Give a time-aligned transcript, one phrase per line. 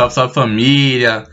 [0.00, 1.26] Salve, salve família!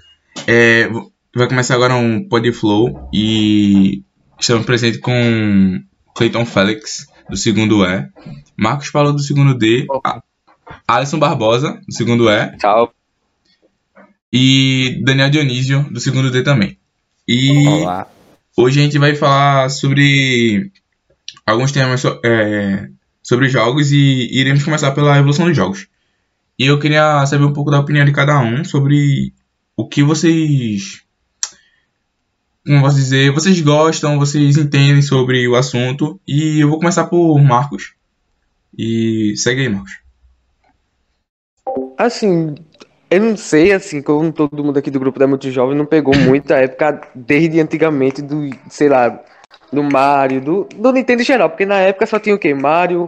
[0.46, 0.90] É,
[1.34, 4.04] vai começar agora um Podflow e
[4.38, 5.82] estamos presentes com
[6.14, 8.06] Clayton Félix, do segundo E,
[8.58, 9.88] Marcos falou do segundo D,
[10.86, 12.92] Alisson Barbosa, do segundo E, Salve.
[14.34, 16.78] e Daniel Dionísio, do segundo D também.
[17.26, 18.06] E Olá.
[18.58, 20.73] hoje a gente vai falar sobre
[21.45, 22.90] alguns temas so- é,
[23.23, 25.88] sobre jogos e iremos começar pela evolução dos jogos.
[26.60, 29.32] E eu queria saber um pouco da opinião de cada um sobre
[29.76, 31.04] o que vocês.
[32.66, 33.32] Como posso dizer?
[33.32, 36.20] Vocês gostam, vocês entendem sobre o assunto.
[36.28, 37.94] E eu vou começar por Marcos.
[38.76, 40.00] E segue aí, Marcos.
[41.96, 42.56] Assim,
[43.10, 46.16] eu não sei, assim, como todo mundo aqui do grupo é muito jovem, não pegou
[46.18, 49.24] muito a época desde antigamente do, sei lá,
[49.72, 52.54] do Mario, do, do Nintendo em geral, porque na época só tinha o quê?
[52.54, 53.08] Mario,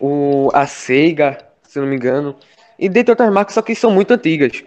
[0.00, 2.36] o, a Sega, se não me engano,
[2.78, 4.62] e dentre outras marcas, só que são muito antigas.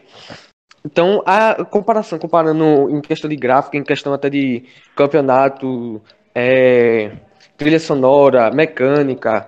[0.86, 4.64] Então, a comparação, comparando em questão de gráfico, em questão até de
[4.96, 6.02] campeonato,
[6.34, 7.12] é,
[7.58, 9.46] trilha sonora, mecânica,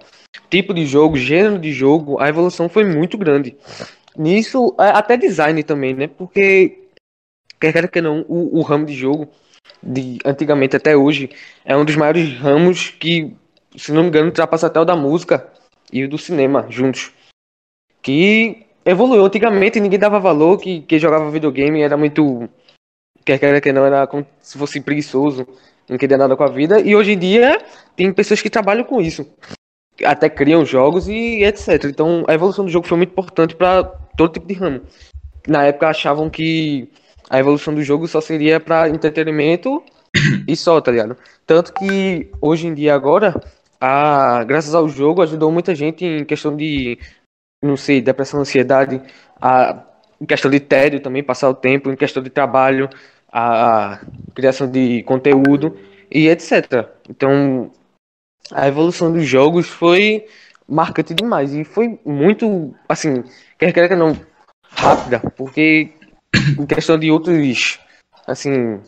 [0.49, 3.55] tipo de jogo, gênero de jogo, a evolução foi muito grande.
[4.17, 6.07] Nisso, é, até design também, né?
[6.07, 6.87] Porque,
[7.59, 9.29] quer que não, o, o ramo de jogo,
[9.81, 11.29] de antigamente até hoje,
[11.63, 13.33] é um dos maiores ramos que,
[13.77, 15.47] se não me engano, ultrapassa até o da música
[15.91, 17.13] e o do cinema juntos.
[18.01, 19.25] Que evoluiu.
[19.25, 22.49] Antigamente ninguém dava valor, que quem jogava videogame era muito.
[23.25, 25.47] Quer queira que não, era como se fosse preguiçoso,
[25.87, 26.79] não queria nada com a vida.
[26.81, 27.61] E hoje em dia
[27.95, 29.27] tem pessoas que trabalham com isso
[30.05, 31.85] até criam jogos e etc.
[31.85, 33.83] Então a evolução do jogo foi muito importante para
[34.17, 34.81] todo tipo de ramo.
[35.47, 36.89] Na época achavam que
[37.29, 39.83] a evolução do jogo só seria para entretenimento
[40.47, 41.15] e só, tá ligado?
[41.45, 43.39] Tanto que hoje em dia agora,
[43.79, 46.99] a, graças ao jogo, ajudou muita gente em questão de,
[47.61, 49.01] não sei, depressão, ansiedade,
[49.39, 49.83] a,
[50.19, 52.89] em questão de tédio também, passar o tempo, em questão de trabalho,
[53.31, 54.01] a
[54.33, 55.77] criação de conteúdo
[56.09, 56.89] e etc.
[57.09, 57.71] Então
[58.51, 60.25] a evolução dos jogos foi
[60.67, 63.23] marcante demais e foi muito, assim,
[63.57, 64.17] quer que não,
[64.71, 65.93] rápida, porque
[66.57, 67.79] em questão de outros,
[68.27, 68.81] assim,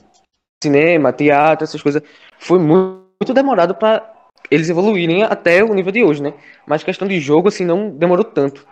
[0.63, 2.01] cinema, teatro, essas coisas,
[2.37, 4.12] foi muito, muito demorado para
[4.53, 6.33] eles evoluírem até o nível de hoje, né?
[6.67, 8.65] Mas questão de jogo, assim, não demorou tanto.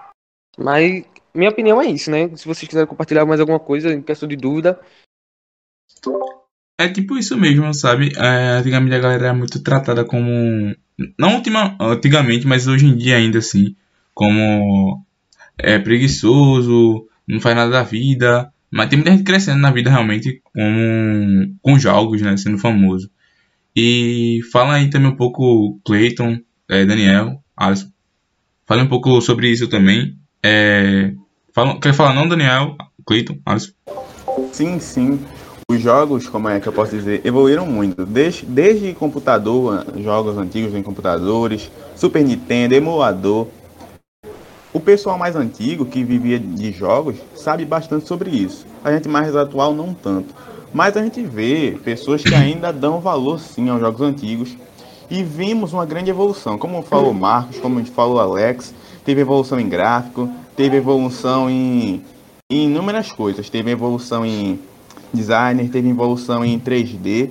[0.58, 1.04] Mas
[1.34, 2.30] minha opinião é isso, né?
[2.36, 4.80] Se vocês quiserem compartilhar mais alguma coisa em questão de dúvida,
[6.80, 8.12] É tipo isso mesmo, sabe?
[8.18, 10.76] É, antigamente a galera era muito tratada como.
[11.18, 13.76] Não ultima, antigamente, mas hoje em dia ainda assim.
[14.14, 15.06] Como
[15.58, 18.52] é preguiçoso, não faz nada da vida.
[18.72, 22.36] Mas tem muita gente crescendo na vida realmente com, com jogos, né?
[22.38, 23.12] Sendo famoso.
[23.76, 26.40] E fala aí também um pouco, Clayton,
[26.70, 27.88] é, Daniel, Alisson.
[28.66, 30.18] Fala um pouco sobre isso também.
[30.44, 31.14] É,
[31.54, 33.72] fala, quer falar não, Daniel, Clayton, Alisson?
[34.52, 35.20] Sim, sim.
[35.70, 38.06] Os jogos, como é que eu posso dizer, evoluíram muito.
[38.06, 43.48] Desde, desde computador, jogos antigos em computadores, Super Nintendo, emulador.
[44.74, 48.66] O pessoal mais antigo que vivia de jogos sabe bastante sobre isso.
[48.84, 50.34] A gente mais atual não tanto.
[50.74, 54.56] Mas a gente vê pessoas que ainda dão valor sim aos jogos antigos.
[55.10, 56.58] E vimos uma grande evolução.
[56.58, 58.74] Como falou Marcos, como falou Alex,
[59.04, 62.02] teve evolução em gráfico, teve evolução em,
[62.50, 63.50] em inúmeras coisas.
[63.50, 64.58] Teve evolução em
[65.14, 67.30] designer, teve evolução em 3D.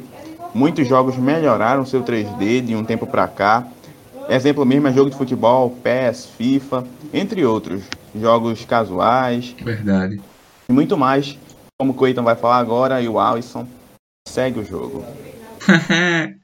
[0.55, 3.67] Muitos jogos melhoraram seu 3D de um tempo para cá.
[4.29, 6.85] Exemplo mesmo é jogo de futebol, PES, FIFA,
[7.15, 7.83] entre outros.
[8.15, 10.21] Jogos casuais Verdade.
[10.69, 11.39] e muito mais.
[11.81, 13.67] Como o Cleiton vai falar agora e o Alisson.
[14.29, 15.03] Segue o jogo.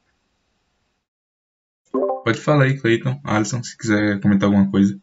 [2.25, 4.99] Pode falar aí, Clayton, Alisson, se quiser comentar alguma coisa.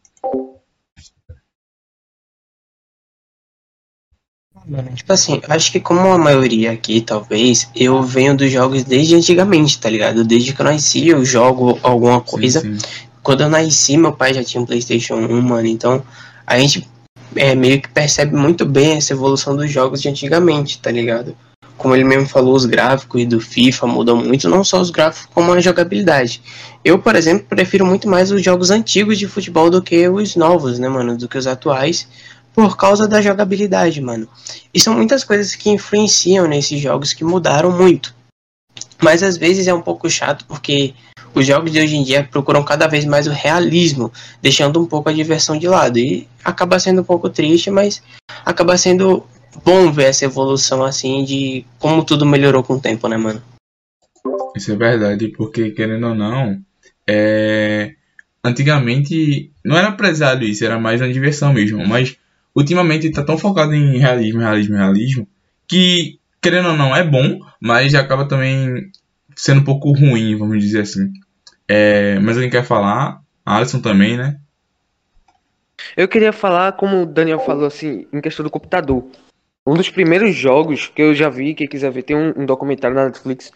[4.95, 9.79] Tipo assim, acho que como a maioria aqui, talvez, eu venho dos jogos desde antigamente,
[9.79, 10.24] tá ligado?
[10.24, 12.59] Desde que eu nasci, eu jogo alguma coisa.
[12.59, 12.88] Sim, sim.
[13.21, 15.68] Quando eu nasci, meu pai já tinha um PlayStation 1, mano.
[15.68, 16.03] Então,
[16.47, 16.91] a gente
[17.35, 21.35] é, meio que percebe muito bem essa evolução dos jogos de antigamente, tá ligado?
[21.77, 25.51] Como ele mesmo falou, os gráficos do FIFA mudam muito, não só os gráficos, como
[25.51, 26.41] a jogabilidade.
[26.83, 30.80] Eu, por exemplo, prefiro muito mais os jogos antigos de futebol do que os novos,
[30.80, 31.18] né, mano?
[31.18, 32.07] Do que os atuais,
[32.53, 34.27] por causa da jogabilidade, mano.
[34.74, 38.13] E são muitas coisas que influenciam nesses jogos que mudaram muito.
[39.01, 40.94] Mas às vezes é um pouco chato porque
[41.33, 45.09] os jogos de hoje em dia procuram cada vez mais o realismo, deixando um pouco
[45.09, 45.97] a diversão de lado.
[45.97, 48.01] E acaba sendo um pouco triste, mas
[48.45, 49.25] acaba sendo
[49.63, 53.41] bom ver essa evolução assim de como tudo melhorou com o tempo, né, mano?
[54.56, 56.59] Isso é verdade, porque querendo ou não,
[57.07, 57.94] é...
[58.44, 61.86] antigamente não era prezado isso, era mais uma diversão mesmo.
[61.86, 62.15] Mas
[62.56, 65.27] ultimamente tá tão focado em realismo, realismo, realismo,
[65.68, 68.91] que, querendo ou não, é bom, mas acaba também
[69.36, 71.12] sendo um pouco ruim, vamos dizer assim.
[71.68, 73.21] É, mas alguém quer falar?
[73.45, 74.39] A Alisson também, né?
[75.98, 79.06] Eu queria falar, como o Daniel falou, assim, em questão do computador.
[79.65, 82.95] Um dos primeiros jogos que eu já vi, quem quiser ver, tem um, um documentário
[82.95, 83.51] na Netflix,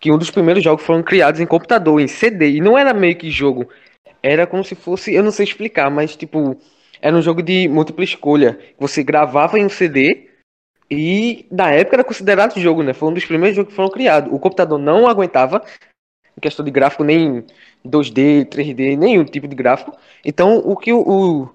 [0.00, 2.50] que um dos primeiros jogos foram criados em computador, em CD.
[2.50, 3.68] E não era meio que jogo.
[4.22, 6.58] Era como se fosse, eu não sei explicar, mas tipo,
[7.00, 8.58] era um jogo de múltipla escolha.
[8.78, 10.28] Você gravava em um CD
[10.90, 12.92] e na época era considerado jogo, né?
[12.92, 14.32] Foi um dos primeiros jogos que foram criados.
[14.32, 15.62] O computador não aguentava
[16.36, 17.44] em questão de gráfico nem
[17.86, 19.96] 2D, 3D, nenhum tipo de gráfico.
[20.24, 21.48] Então o que o, o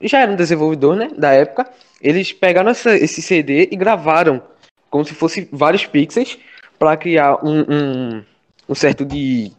[0.00, 1.66] já era um desenvolvedor, né, da época,
[2.00, 4.42] eles pegaram essa, esse CD e gravaram
[4.90, 6.38] como se fosse vários pixels
[6.78, 8.24] para criar um, um,
[8.68, 9.50] um certo de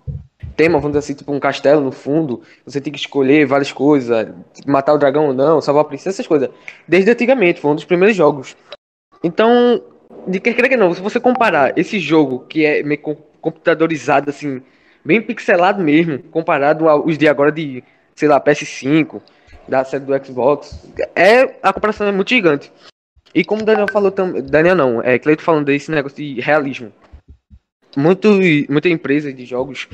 [0.55, 4.29] tema, vamos dizer assim, tipo um castelo no fundo, você tem que escolher várias coisas,
[4.65, 6.49] matar o dragão ou não, salvar a princesa, essas coisas.
[6.87, 8.55] Desde antigamente, foi um dos primeiros jogos.
[9.23, 9.81] Então,
[10.27, 14.59] de que quer que não, se você comparar esse jogo, que é meio computadorizado, assim,
[15.06, 17.83] bem pixelado mesmo, comparado aos de agora de,
[18.15, 19.21] sei lá, PS5,
[19.68, 22.71] da série do Xbox, é, a comparação é muito gigante.
[23.36, 26.92] E como o Daniel falou também, Daniel não, é Cleito falando desse negócio de realismo.
[27.95, 28.30] Muito,
[28.68, 29.88] muita empresa de jogos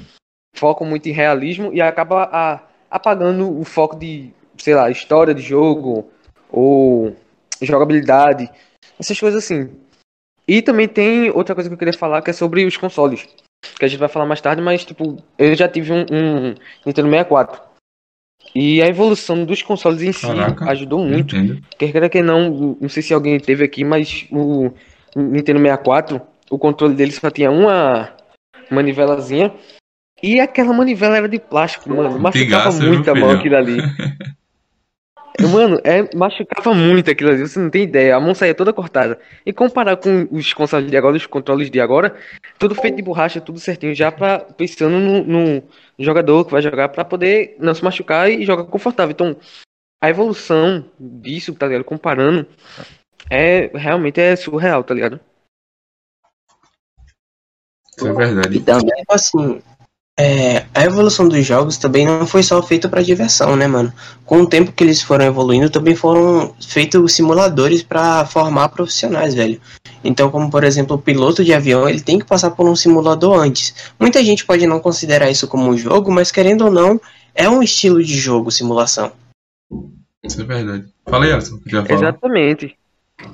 [0.55, 5.41] focam muito em realismo e acaba a, apagando o foco de, sei lá, história de
[5.41, 6.09] jogo
[6.49, 7.13] ou
[7.61, 8.49] jogabilidade,
[8.97, 9.69] essas coisas assim.
[10.47, 13.27] E também tem outra coisa que eu queria falar que é sobre os consoles,
[13.77, 16.55] que a gente vai falar mais tarde, mas tipo, eu já tive um, um
[16.85, 17.61] Nintendo 64.
[18.53, 21.35] E a evolução dos consoles em si Caraca, ajudou muito.
[21.77, 24.71] Quer queira que não, não sei se alguém teve aqui, mas o
[25.15, 28.09] Nintendo 64, o controle dele só tinha uma
[28.69, 29.53] manivelazinha
[30.21, 32.19] e aquela manivela era de plástico, mano.
[32.19, 33.77] Machucava muito a mão aquilo ali.
[35.39, 38.15] Mano, é, machucava muito aquilo ali, você não tem ideia.
[38.15, 39.19] A mão saía toda cortada.
[39.45, 42.15] E comparar com os consoles de agora, os controles de agora,
[42.59, 45.63] tudo feito de borracha, tudo certinho, já pra, pensando no, no
[45.97, 49.11] jogador que vai jogar pra poder não se machucar e jogar confortável.
[49.11, 49.35] Então,
[50.03, 51.85] a evolução disso, tá ligado?
[51.85, 52.45] Comparando,
[53.29, 55.19] é realmente é surreal, tá ligado?
[57.97, 58.57] Isso é verdade.
[58.57, 59.61] E também, assim,
[60.19, 63.91] é, a evolução dos jogos também não foi só feita para diversão, né, mano?
[64.25, 69.59] Com o tempo que eles foram evoluindo, também foram feitos simuladores para formar profissionais, velho.
[70.03, 73.39] Então, como por exemplo, o piloto de avião, ele tem que passar por um simulador
[73.39, 73.93] antes.
[73.99, 76.99] Muita gente pode não considerar isso como um jogo, mas querendo ou não,
[77.33, 79.11] é um estilo de jogo simulação.
[80.23, 80.85] Isso é verdade.
[81.09, 81.59] Fala aí, Alisson.
[81.65, 82.77] Exatamente.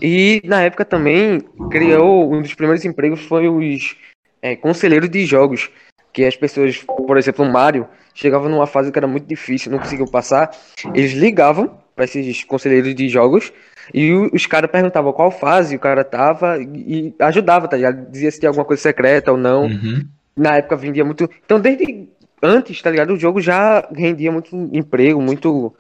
[0.02, 3.96] E na época também criou um dos primeiros empregos foi os
[4.42, 5.70] é, conselheiros de jogos
[6.12, 9.80] que as pessoas, por exemplo, o Mario, chegava numa fase que era muito difícil, não
[9.80, 10.52] conseguiam passar,
[10.94, 13.52] eles ligavam para esses conselheiros de jogos
[13.94, 18.10] e os caras perguntavam qual fase o cara tava e ajudava, tá ligado?
[18.12, 19.64] Dizia se tinha alguma coisa secreta ou não.
[19.64, 20.06] Uhum.
[20.36, 21.30] Na época vendia muito.
[21.46, 22.08] Então, desde
[22.42, 23.14] antes, tá ligado?
[23.14, 25.74] O jogo já rendia muito emprego, muito,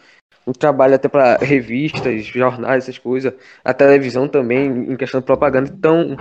[0.45, 3.33] muito trabalho até para revistas, jornais, essas coisas.
[3.63, 5.69] A televisão também, em questão de propaganda.
[5.71, 6.17] Então,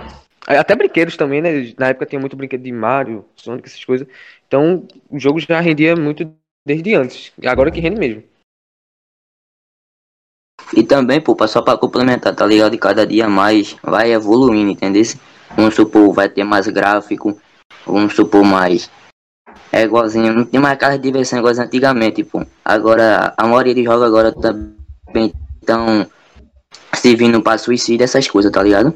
[0.47, 1.73] até brinquedos também, né?
[1.77, 4.07] Na época tinha muito brinquedo de Mario, Sonic, essas coisas.
[4.47, 6.31] Então o jogo já rendia muito
[6.65, 7.33] desde antes.
[7.45, 8.23] Agora que rende mesmo.
[10.75, 12.73] E também, pô, só pra complementar, tá ligado?
[12.73, 15.03] E cada dia mais vai evoluindo, entendeu?
[15.55, 17.39] Vamos supor, vai ter mais gráfico,
[17.85, 18.89] vamos supor mais.
[19.71, 22.45] É igualzinho, não tem mais carro de diversão igual antigamente, pô.
[22.63, 26.09] Agora, a maioria de jogos agora também estão
[26.93, 28.93] servindo pra suicídio, essas coisas, tá ligado?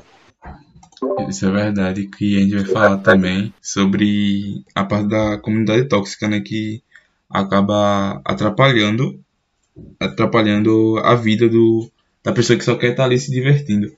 [1.30, 6.28] Isso é verdade, que a gente vai falar também sobre a parte da comunidade tóxica,
[6.28, 6.82] né, que
[7.30, 9.20] acaba atrapalhando
[10.00, 11.90] atrapalhando a vida do,
[12.24, 13.92] da pessoa que só quer estar ali se divertindo.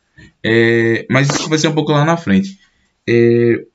[0.43, 2.60] É, mas isso vai ser um pouco lá na frente.
[3.07, 3.65] É,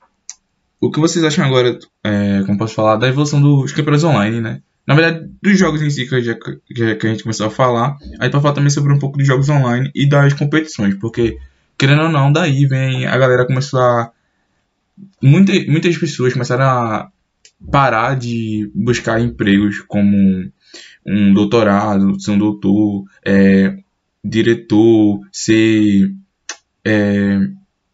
[0.79, 4.61] o que vocês acham agora, é, como posso falar, da evolução dos campeonatos online, né?
[4.87, 8.29] Na verdade, dos jogos em si que, já, que a gente começou a falar, aí
[8.29, 11.37] para falar também sobre um pouco dos jogos online e das competições, porque
[11.79, 14.11] querendo ou não, daí vem a galera começou a.
[15.23, 17.09] Muita, muitas pessoas começaram a
[17.71, 20.51] parar de buscar empregos como
[21.05, 23.77] um doutorado, ser um doutor, é,
[24.23, 26.11] diretor, ser
[26.85, 27.39] é,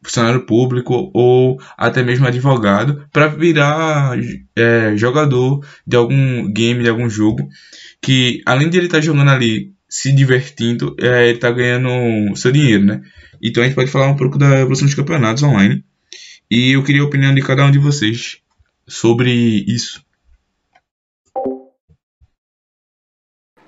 [0.03, 4.17] funcionário público ou até mesmo advogado para virar
[4.55, 7.47] é, jogador de algum game, de algum jogo
[8.01, 12.51] que além de ele estar tá jogando ali se divertindo, é, ele está ganhando seu
[12.51, 13.01] dinheiro, né?
[13.41, 15.83] Então a gente pode falar um pouco da evolução dos campeonatos online.
[16.49, 18.39] E eu queria a opinião de cada um de vocês
[18.87, 19.31] sobre
[19.67, 20.03] isso.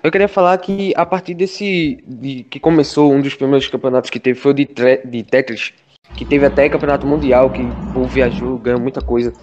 [0.04, 2.04] Eu queria falar que a partir desse.
[2.08, 5.74] De, que começou um dos primeiros campeonatos que teve foi o de, tre- de Tetris,
[6.16, 9.34] que teve até campeonato mundial, que o povo viajou, ganhou muita coisa.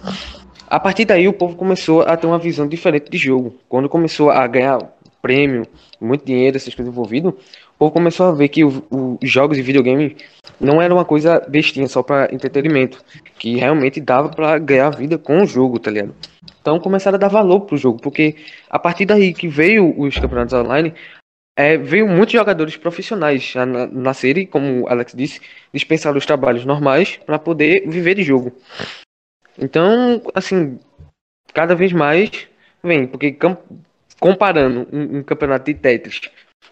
[0.67, 3.59] A partir daí o povo começou a ter uma visão diferente de jogo.
[3.69, 4.79] Quando começou a ganhar
[5.25, 5.65] prêmio,
[5.99, 10.15] muito dinheiro, essas coisas envolvidas, o povo começou a ver que os jogos de videogame
[10.61, 13.03] não era uma coisa bestinha só para entretenimento,
[13.39, 16.13] que realmente dava para ganhar vida com o jogo, tá ligado?
[16.61, 18.35] Então começaram a dar valor pro jogo, porque
[18.69, 20.93] a partir daí que veio os campeonatos online,
[21.57, 25.41] é, veio muitos jogadores profissionais a na- nascerem, como o Alex disse,
[25.73, 28.51] dispensaram os trabalhos normais para poder viver de jogo.
[29.57, 30.77] Então, assim,
[31.51, 32.47] cada vez mais
[32.83, 33.31] vem, porque
[34.25, 36.19] comparando um, um campeonato de Tetris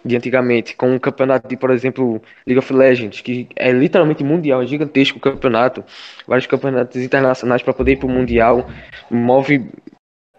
[0.03, 4.63] de antigamente com um campeonato de, por exemplo, League of Legends, que é literalmente mundial,
[4.63, 5.83] é gigantesco o campeonato,
[6.27, 8.67] vários campeonatos internacionais para poder ir pro mundial,
[9.09, 9.69] move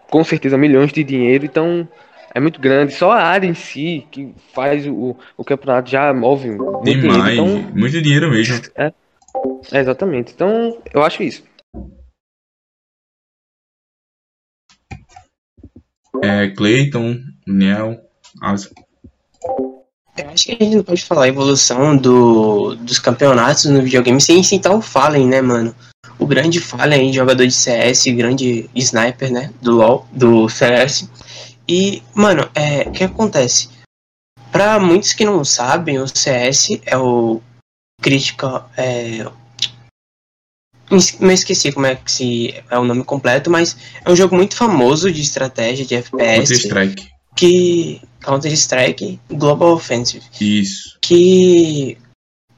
[0.09, 1.87] com certeza milhões de dinheiro, então
[2.33, 2.93] é muito grande.
[2.93, 7.29] Só a área em si que faz o, o campeonato já move muito dinheiro.
[7.29, 8.61] Então, muito dinheiro mesmo.
[8.75, 8.91] é,
[9.71, 10.33] exatamente.
[10.33, 11.43] Então, eu acho isso.
[16.23, 17.99] É, Clayton, Daniel,
[18.41, 18.69] Alisson.
[20.17, 24.21] Eu acho que a gente não pode falar a evolução do, dos campeonatos no videogame
[24.21, 25.75] sem citar o Fallen, né, mano?
[26.17, 31.09] O grande Fallen, jogador de CS, grande sniper, né, do LoL, do CS.
[31.67, 33.69] E, mano, é, o que acontece?
[34.51, 37.41] Pra muitos que não sabem, o CS é o
[38.01, 39.25] crítica, é,
[41.19, 44.55] me esqueci como é que se é o nome completo, mas é um jogo muito
[44.55, 47.07] famoso de estratégia de FPS Counter-Strike.
[47.35, 50.97] que Counter-Strike Global Offensive, Isso.
[51.01, 51.97] que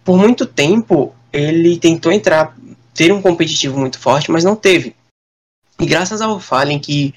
[0.03, 2.55] por muito tempo ele tentou entrar,
[2.93, 4.95] ter um competitivo muito forte, mas não teve.
[5.79, 7.13] E graças ao Fallen que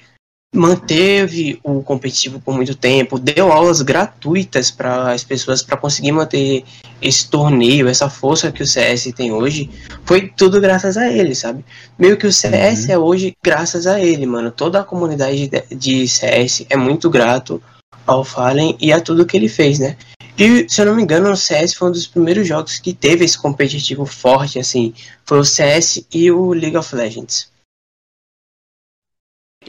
[0.53, 6.63] manteve o competitivo por muito tempo, deu aulas gratuitas para as pessoas para conseguir manter
[7.01, 9.69] esse torneio, essa força que o CS tem hoje,
[10.05, 11.63] foi tudo graças a ele, sabe?
[11.97, 12.91] Meio que o CS Uhum.
[12.91, 14.51] é hoje graças a ele, mano.
[14.51, 17.61] Toda a comunidade de- de CS é muito grato
[18.05, 19.95] ao Fallen e a tudo que ele fez, né?
[20.37, 23.23] E, se eu não me engano, o CS foi um dos primeiros jogos que teve
[23.23, 24.93] esse competitivo forte, assim.
[25.25, 27.50] Foi o CS e o League of Legends.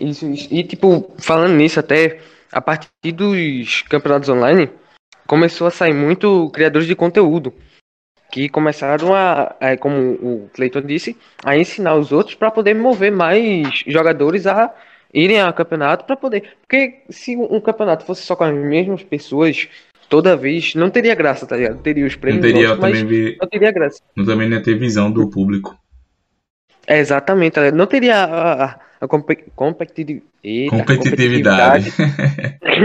[0.02, 0.49] Isso, isso.
[0.50, 2.18] E, tipo, falando nisso, até
[2.50, 4.68] a partir dos campeonatos online,
[5.26, 7.54] começou a sair muito criadores de conteúdo.
[8.30, 13.12] Que começaram a, a, como o Clayton disse, a ensinar os outros para poder mover
[13.12, 14.75] mais jogadores a
[15.12, 16.54] irem a campeonato para poder.
[16.62, 19.68] Porque se um campeonato fosse só com as mesmas pessoas
[20.09, 21.82] toda vez, não teria graça, tá ligado?
[21.82, 24.02] Teria os Não prêmios, teria lógico, mas também ver, não teria graça.
[24.16, 25.78] não também não ia ter visão do público.
[26.87, 27.76] É, exatamente, tá ligado?
[27.76, 31.92] não teria a, a, a compe- competitivi- eita, Competitividade.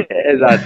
[0.10, 0.64] É, Exato.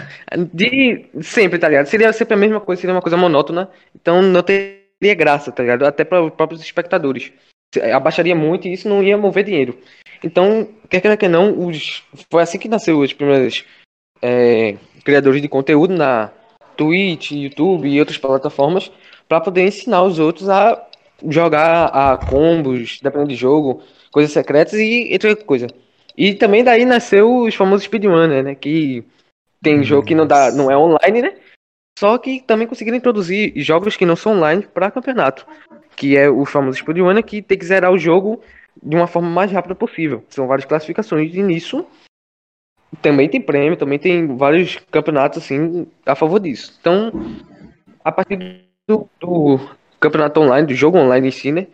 [0.54, 1.88] De sempre, tá ligado?
[1.88, 3.70] Seria sempre a mesma coisa, seria uma coisa monótona.
[3.94, 5.86] Então não teria graça, tá ligado?
[5.86, 7.34] Até para os próprios espectadores.
[7.76, 9.78] Se- Abaixaria muito e isso não ia mover dinheiro.
[10.24, 12.02] Então, quer queira que não, os...
[12.32, 13.66] foi assim que nasceu os primeiros
[14.22, 16.32] é, criadores de conteúdo na
[16.78, 18.90] Twitch, YouTube e outras plataformas
[19.28, 20.82] para poder ensinar os outros a
[21.28, 25.68] jogar a combos, dependendo do jogo, coisas secretas e outra coisa.
[26.18, 28.56] E também daí nasceu os famosos speedrunner, né?
[28.56, 29.04] Que
[29.62, 31.36] tem jogo que não dá, não é online, né?
[31.98, 35.46] Só que também conseguiram introduzir jogos que não são online para campeonato,
[35.96, 38.42] que é o famoso speedrunner que tem que zerar o jogo
[38.82, 40.24] de uma forma mais rápida possível.
[40.30, 41.86] São várias classificações e nisso
[43.02, 46.78] também tem prêmio, também tem vários campeonatos assim a favor disso.
[46.80, 47.12] Então,
[48.04, 49.60] a partir do, do
[50.00, 51.68] campeonato online, do jogo online em si, né?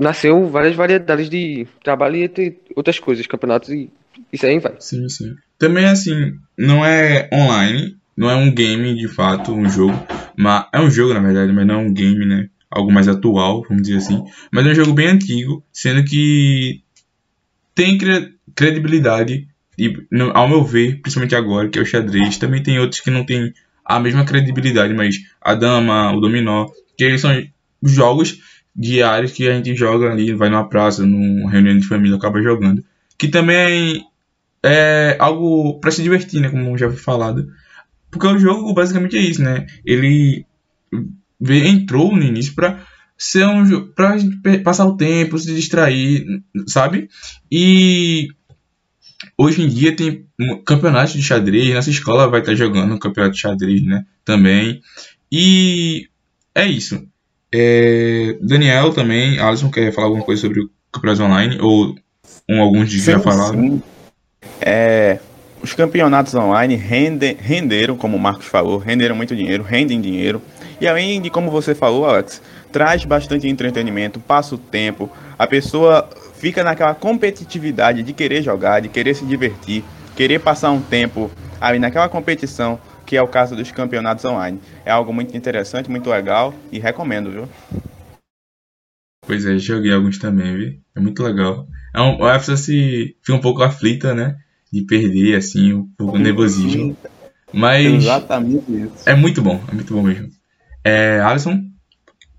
[0.00, 3.90] Nasceu várias variedades de trabalho e entre outras coisas, campeonatos e
[4.32, 4.74] isso aí vai.
[4.80, 5.34] Sim, sim.
[5.58, 9.94] Também assim, não é online, não é um game de fato, um jogo,
[10.36, 12.48] mas é um jogo na verdade, mas não é um game, né?
[12.70, 14.24] Algo mais atual, vamos dizer assim.
[14.50, 16.82] Mas é um jogo bem antigo, sendo que
[17.74, 19.46] tem cre- credibilidade
[19.78, 23.10] e no- ao meu ver, principalmente agora, que é o xadrez, também tem outros que
[23.10, 23.52] não tem
[23.84, 26.66] a mesma credibilidade, mas a dama, o dominó,
[26.96, 27.30] que eles são
[27.82, 28.38] jogos
[28.80, 32.84] diários que a gente joga ali, vai numa praça, numa reunião de família, acaba jogando.
[33.18, 34.06] Que também
[34.64, 36.50] é algo pra se divertir, né?
[36.50, 37.48] Como já foi falado.
[38.10, 39.66] Porque o jogo basicamente é isso, né?
[39.86, 40.44] Ele
[41.42, 42.84] entrou no início pra
[43.16, 43.64] ser um
[44.42, 46.24] pe- passar o tempo, se distrair,
[46.66, 47.08] sabe?
[47.50, 48.28] E
[49.36, 53.34] hoje em dia tem um campeonato de xadrez, nossa escola vai estar jogando um campeonato
[53.34, 54.04] de xadrez, né?
[54.24, 54.80] Também.
[55.30, 56.08] E
[56.54, 57.06] é isso.
[57.52, 61.58] É, Daniel também, Alisson quer falar alguma coisa sobre o campeonato online?
[61.60, 61.94] Ou
[62.48, 63.60] um, alguns já Sim, falaram?
[63.60, 63.82] sim.
[64.60, 65.18] É,
[65.62, 70.40] os campeonatos online rendem, renderam, como o Marcos falou, renderam muito dinheiro, rendem dinheiro.
[70.80, 72.40] E além de, como você falou, Alex,
[72.72, 78.88] traz bastante entretenimento, passa o tempo, a pessoa fica naquela competitividade de querer jogar, de
[78.88, 79.84] querer se divertir,
[80.16, 81.30] querer passar um tempo
[81.60, 82.78] ali naquela competição,
[83.10, 84.60] que é o caso dos campeonatos online.
[84.84, 87.48] É algo muito interessante, muito legal e recomendo, viu?
[89.26, 90.80] Pois é, joguei alguns também, viu?
[90.94, 91.66] É muito legal.
[91.92, 94.36] É um, a pessoa se fica um pouco aflita, né?
[94.72, 96.96] De perder, assim, um pouco nervosismo.
[97.52, 99.08] Mas Exatamente isso.
[99.08, 100.28] é muito bom, é muito bom mesmo.
[100.84, 101.64] É, Alisson,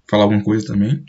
[0.09, 1.03] falar alguma coisa também?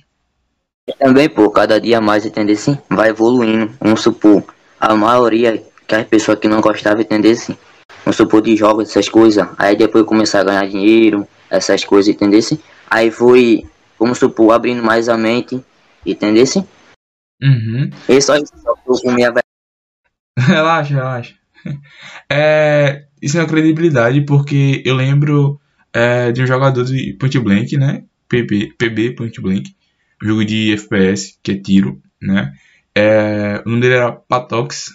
[0.99, 3.73] Também, pô, cada dia mais, entender sim, vai evoluindo.
[3.81, 4.43] Vamos supor,
[4.81, 7.57] a maioria que as pessoas que não gostavam, entender sim.
[8.13, 9.49] Vamos supor de jogos, essas coisas.
[9.57, 12.59] Aí depois começar a ganhar dinheiro, essas coisas, entender sim.
[12.91, 13.65] Aí foi,
[13.99, 15.65] vamos supor, abrindo mais a mente,
[16.05, 16.63] entender sim.
[17.43, 17.89] Uhum.
[18.07, 19.33] E só isso que eu comi a
[20.39, 21.35] Relaxa, relaxa.
[22.31, 25.59] É, isso é uma credibilidade porque eu lembro
[25.91, 28.05] é, de um jogador de Point Blank, né?
[28.29, 29.75] PB, PB Point Blank,
[30.23, 32.53] jogo de FPS, que é tiro, né?
[32.95, 34.91] É, o nome dele era Patox,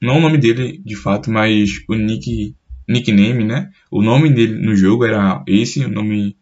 [0.00, 2.54] não o nome dele de fato, mas o nick,
[2.88, 3.70] nickname, né?
[3.90, 6.36] O nome dele no jogo era esse, o nome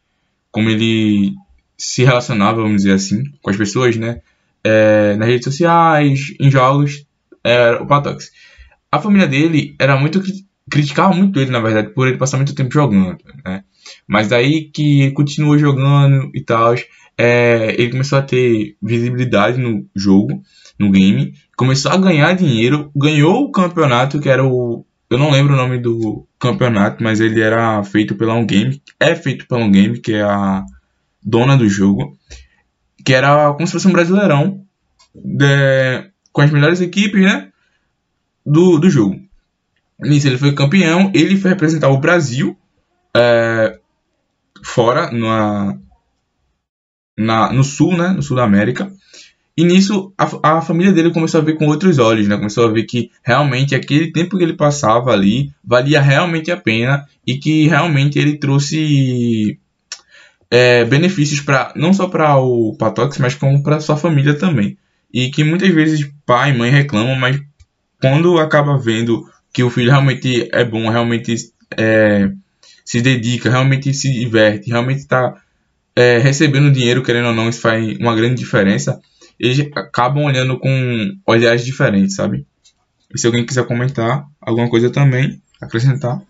[0.51, 1.35] como ele
[1.79, 4.21] se relacionava, vamos dizer assim, com as pessoas, né?
[4.65, 7.07] É, nas redes sociais, em jogos,
[7.45, 8.31] era o Patox.
[8.91, 12.55] A família dele era muito cri- criticava muito ele, na verdade, por ele passar muito
[12.55, 13.65] tempo jogando, né?
[14.07, 16.75] Mas daí que ele continuou jogando e tal,
[17.19, 20.43] é, ele começou a ter visibilidade no jogo,
[20.79, 25.55] no game, começou a ganhar dinheiro, ganhou o campeonato que era o eu não lembro
[25.55, 29.71] o nome do campeonato, mas ele era feito pela um game, é feito pela um
[29.71, 30.65] game que é a
[31.23, 32.19] dona do jogo,
[33.05, 34.65] que era como se fosse um brasileirão
[35.15, 37.51] de- com as melhores equipes, né?
[38.45, 39.21] Do, do jogo.
[40.01, 42.57] Nisso ele foi campeão, ele foi representar o Brasil
[43.17, 43.79] é,
[44.65, 45.79] fora, na,
[47.17, 48.09] na, no sul, né?
[48.09, 48.91] No sul da América.
[49.57, 52.37] E nisso a, a família dele começou a ver com outros olhos, né?
[52.37, 57.07] Começou a ver que realmente aquele tempo que ele passava ali valia realmente a pena
[57.27, 59.59] e que realmente ele trouxe
[60.51, 64.77] é, benefícios para não só para o Patox, mas como para sua família também.
[65.13, 67.41] E que muitas vezes pai e mãe reclamam, mas
[68.01, 71.35] quando acaba vendo que o filho realmente é bom, realmente
[71.79, 72.31] é,
[72.85, 75.35] se dedica, realmente se diverte, realmente está
[75.95, 79.01] é, recebendo dinheiro, querendo ou não, isso faz uma grande diferença.
[79.39, 82.47] Eles acabam olhando com olhares diferentes, sabe?
[83.15, 86.23] E se alguém quiser comentar alguma coisa também, acrescentar.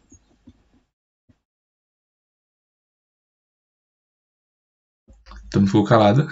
[5.51, 6.29] Todo mundo ficou calado.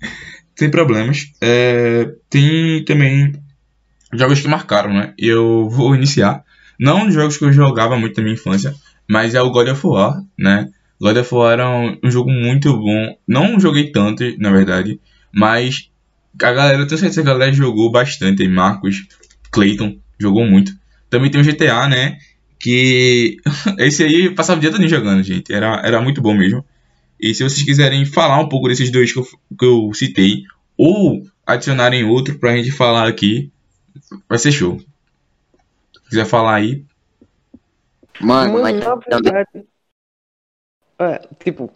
[0.56, 1.32] Sem problemas.
[1.40, 3.32] É, tem também
[4.12, 5.14] jogos que marcaram, né?
[5.18, 6.44] Eu vou iniciar.
[6.78, 8.74] Não jogos que eu jogava muito na minha infância,
[9.08, 10.70] mas é o God of War, né?
[11.00, 13.16] God of War era um, um jogo muito bom.
[13.26, 15.00] Não joguei tanto, na verdade,
[15.32, 15.90] mas
[16.42, 18.42] a galera, eu tenho certeza que a galera jogou bastante.
[18.42, 19.06] aí, Marcos,
[19.50, 20.72] Clayton, jogou muito.
[21.10, 22.18] Também tem o GTA, né?
[22.58, 23.36] Que
[23.78, 25.52] esse aí eu passava o dia todo jogando, gente.
[25.52, 26.64] Era, era muito bom mesmo.
[27.20, 30.42] E se vocês quiserem falar um pouco desses dois que eu, que eu citei,
[30.76, 33.50] ou adicionarem outro pra gente falar aqui,
[34.28, 34.78] vai ser show.
[34.78, 36.84] Se quiser falar aí,
[38.20, 39.66] Mano, Mano, mas na verdade.
[40.98, 41.70] É, tipo,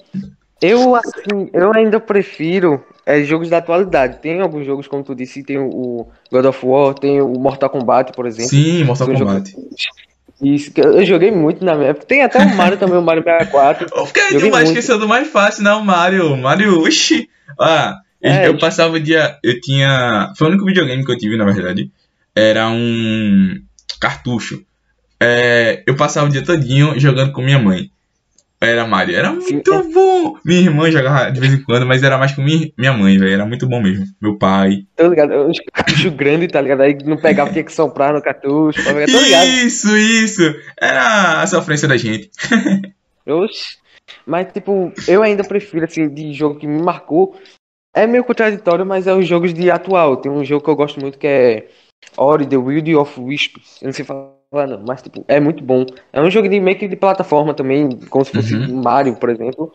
[0.61, 4.18] eu assim, eu ainda prefiro é, jogos da atualidade.
[4.21, 8.12] Tem alguns jogos, como tu disse, tem o- God of War, tem o Mortal Kombat,
[8.12, 8.51] por exemplo.
[8.51, 9.55] sim, Mortal São Kombat.
[10.40, 12.07] Isso, eu joguei muito na minha época.
[12.07, 13.88] Tem até o Mario também, o Mario 64.
[13.92, 14.57] Eu fiquei muito.
[14.68, 16.37] esquecendo do mais fácil, não, Mario.
[16.37, 17.29] Mario, oxi.
[17.59, 19.37] Ah, eu, É, eu tipo- passava o dia.
[19.42, 20.33] Eu tinha.
[20.37, 21.90] Foi o único videogame que eu tive, na verdade.
[22.37, 23.57] Era um
[24.01, 24.62] cartucho.
[25.21, 27.90] É, eu passava o dia todinho jogando com minha mãe.
[28.61, 29.16] Era Mario.
[29.16, 30.37] Era muito bom.
[30.44, 33.33] Minha irmã jogava de vez em quando, mas era mais com minha, minha mãe, velho.
[33.33, 34.05] Era muito bom mesmo.
[34.21, 34.87] Meu pai.
[34.97, 35.49] Tô ligado?
[35.49, 36.83] Os cartuchos grandes, tá ligado?
[36.83, 38.83] Aí não pegava, tinha que soprar no cartucho.
[38.83, 39.12] Tá ligado?
[39.12, 39.47] Tô ligado.
[39.47, 40.42] Isso, isso.
[40.81, 42.31] Era a sofrência da gente.
[43.27, 43.79] Oxi.
[44.27, 47.38] Mas, tipo, eu ainda prefiro, assim, de jogo que me marcou.
[47.94, 50.16] É meio contraditório, mas é os jogos de atual.
[50.16, 51.68] Tem um jogo que eu gosto muito que é
[52.16, 53.81] Ori, The Will of Wisps.
[53.83, 55.85] Eu não sei falar, não, mas, tipo, é muito bom.
[56.13, 58.83] É um jogo de meio que de plataforma também, como se fosse Uhum.
[58.83, 59.73] Mario, por exemplo.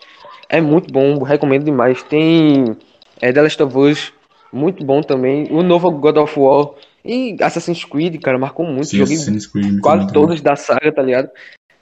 [0.49, 2.01] É muito bom, recomendo demais.
[2.03, 2.75] Tem
[3.21, 4.13] é, The Last of Us,
[4.51, 5.47] muito bom também.
[5.51, 6.71] O novo God of War.
[7.05, 8.87] E Assassin's Creed, cara, marcou muito.
[8.87, 11.29] Sim, Joguei Assassin's Creed, quase bom todos da saga, tá ligado?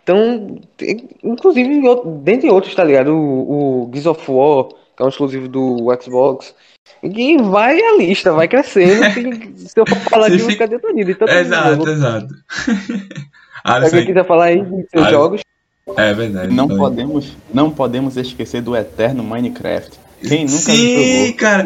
[0.04, 0.60] Então,
[1.24, 1.82] inclusive,
[2.24, 3.16] dentre outros, tá ligado?
[3.16, 4.66] O, o Gears of War,
[4.98, 6.56] que é um exclusivo do Xbox.
[7.04, 9.02] E vai a lista, vai crescendo.
[9.14, 11.12] que se eu for falar eu vou fica- ficar detenido.
[11.12, 12.28] Então, Exato, exato.
[13.64, 15.42] Se Alisson, alguém quiser falar aí dos seus Ah, jogos,
[15.98, 16.52] é verdade.
[16.54, 20.00] Não podemos, não podemos esquecer do eterno Minecraft.
[20.28, 21.34] Quem nunca Sim, jogou?
[21.38, 21.66] cara.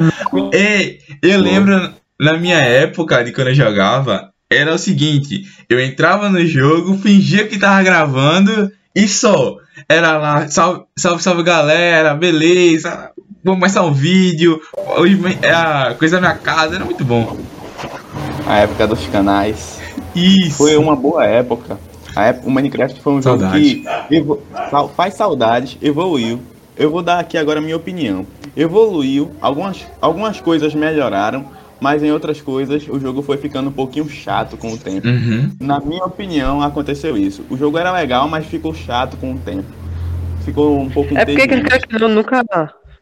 [0.53, 6.29] É, eu lembro na minha época de quando eu jogava, era o seguinte, eu entrava
[6.29, 9.57] no jogo, fingia que tava gravando e só.
[9.87, 13.11] Era lá, salve, salve, salve galera, beleza,
[13.45, 14.59] vamos começar um vídeo,
[14.97, 17.37] hoje é a coisa da minha casa, era muito bom.
[18.47, 19.79] A época dos canais.
[20.15, 20.57] Isso.
[20.57, 21.77] Foi uma boa época.
[22.15, 23.61] A época, o Minecraft foi um jogo Saudade.
[24.09, 26.39] que evo- sal- faz saudades, evoluiu.
[26.75, 28.25] Eu vou dar aqui agora a minha opinião.
[28.57, 31.45] Evoluiu, algumas, algumas coisas melhoraram,
[31.79, 35.07] mas em outras coisas o jogo foi ficando um pouquinho chato com o tempo.
[35.07, 35.51] Uhum.
[35.59, 37.43] Na minha opinião, aconteceu isso.
[37.49, 39.65] O jogo era legal, mas ficou chato com o tempo.
[40.43, 42.43] Ficou um pouco É porque quer que não, nunca,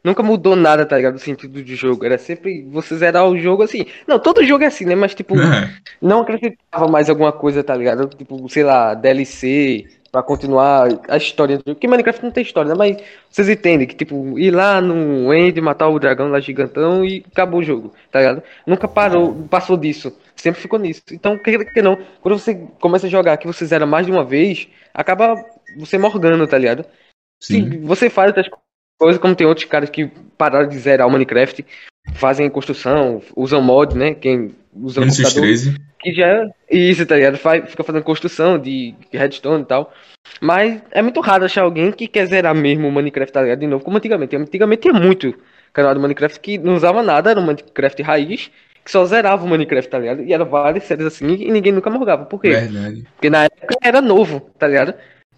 [0.04, 1.16] nunca mudou nada, tá ligado?
[1.16, 2.06] O sentido do jogo.
[2.06, 3.86] Era sempre você zerar o jogo assim.
[4.08, 4.96] Não, todo jogo é assim, né?
[4.96, 5.36] Mas, tipo,
[6.02, 8.08] não acrescentava mais alguma coisa, tá ligado?
[8.08, 11.76] Tipo, sei lá, DLC pra continuar a história do jogo.
[11.76, 12.76] Porque Minecraft não tem história, né?
[12.78, 12.98] Mas
[13.32, 17.62] vocês entendem que, tipo, ir lá no End, matar o dragão lá gigantão e acabou
[17.62, 18.44] o jogo, tá ligado?
[18.68, 20.16] Nunca parou, passou disso.
[20.36, 21.02] Sempre ficou nisso.
[21.12, 24.24] Então, que, que não, quando você começa a jogar que você zera mais de uma
[24.24, 25.36] vez, acaba
[25.80, 26.86] você morgando, tá ligado?
[27.40, 27.72] Sim.
[27.72, 28.63] Se você faz outras coisas,
[29.20, 31.66] como tem outros caras que pararam de zerar o Minecraft,
[32.14, 34.14] fazem construção, usam mod, né?
[34.14, 35.78] Quem usa o computador, 13.
[36.00, 37.38] que já é isso, tá ligado?
[37.38, 39.94] Faz, fica fazendo construção de redstone e tal.
[40.42, 43.60] Mas é muito raro achar alguém que quer zerar mesmo o Minecraft, tá ligado?
[43.60, 44.36] De novo, como antigamente.
[44.36, 45.34] Antigamente tinha muito
[45.72, 48.52] canal do Minecraft que não usava nada, era um Minecraft raiz,
[48.84, 50.24] que só zerava o Minecraft, tá ligado?
[50.24, 52.26] E era várias séries assim e ninguém nunca morgava.
[52.26, 52.50] Por quê?
[52.50, 53.04] Verdade.
[53.16, 54.94] Porque na época era novo, tá ligado?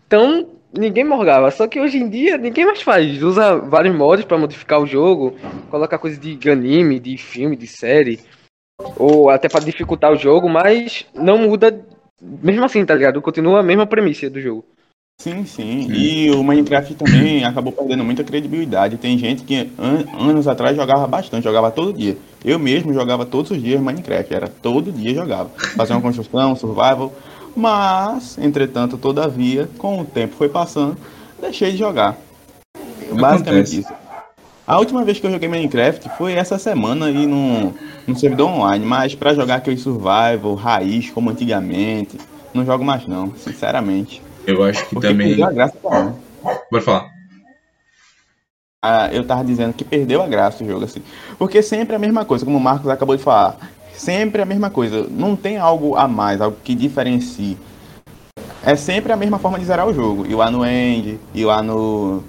[0.07, 1.49] Então, ninguém morgava.
[1.51, 3.21] Só que hoje em dia, ninguém mais faz.
[3.21, 5.35] Usa vários mods pra modificar o jogo,
[5.69, 8.19] coloca coisa de anime, de filme, de série.
[8.97, 11.85] Ou até pra dificultar o jogo, mas não muda.
[12.21, 13.21] Mesmo assim, tá ligado?
[13.21, 14.65] Continua a mesma premissa do jogo.
[15.21, 15.87] Sim, sim.
[15.91, 18.97] E o Minecraft também acabou perdendo muita credibilidade.
[18.97, 22.17] Tem gente que an- anos atrás jogava bastante, jogava todo dia.
[22.43, 25.49] Eu mesmo jogava todos os dias Minecraft, era todo dia jogava.
[25.75, 27.13] Fazia uma construção, survival.
[27.55, 30.97] Mas, entretanto, todavia, com o tempo foi passando,
[31.39, 32.17] deixei de jogar.
[33.11, 33.79] Basicamente Acontece.
[33.79, 33.93] isso.
[34.67, 37.73] A última vez que eu joguei Minecraft foi essa semana e no,
[38.07, 42.17] no servidor online, mas pra jogar aquele survival, raiz, como antigamente,
[42.53, 44.21] não jogo mais não, sinceramente.
[44.45, 45.27] Eu acho que Porque também.
[45.27, 46.13] perdeu a graça também.
[46.69, 47.09] Pode falar.
[48.81, 51.01] Ah, eu tava dizendo que perdeu a graça o jogo, assim.
[51.39, 53.57] Porque sempre é a mesma coisa, como o Marcos acabou de falar.
[53.97, 55.07] Sempre a mesma coisa.
[55.09, 57.57] Não tem algo a mais, algo que diferencie.
[58.63, 60.25] É sempre a mesma forma de zerar o jogo.
[60.25, 62.23] Ir lá no End, ir lá no.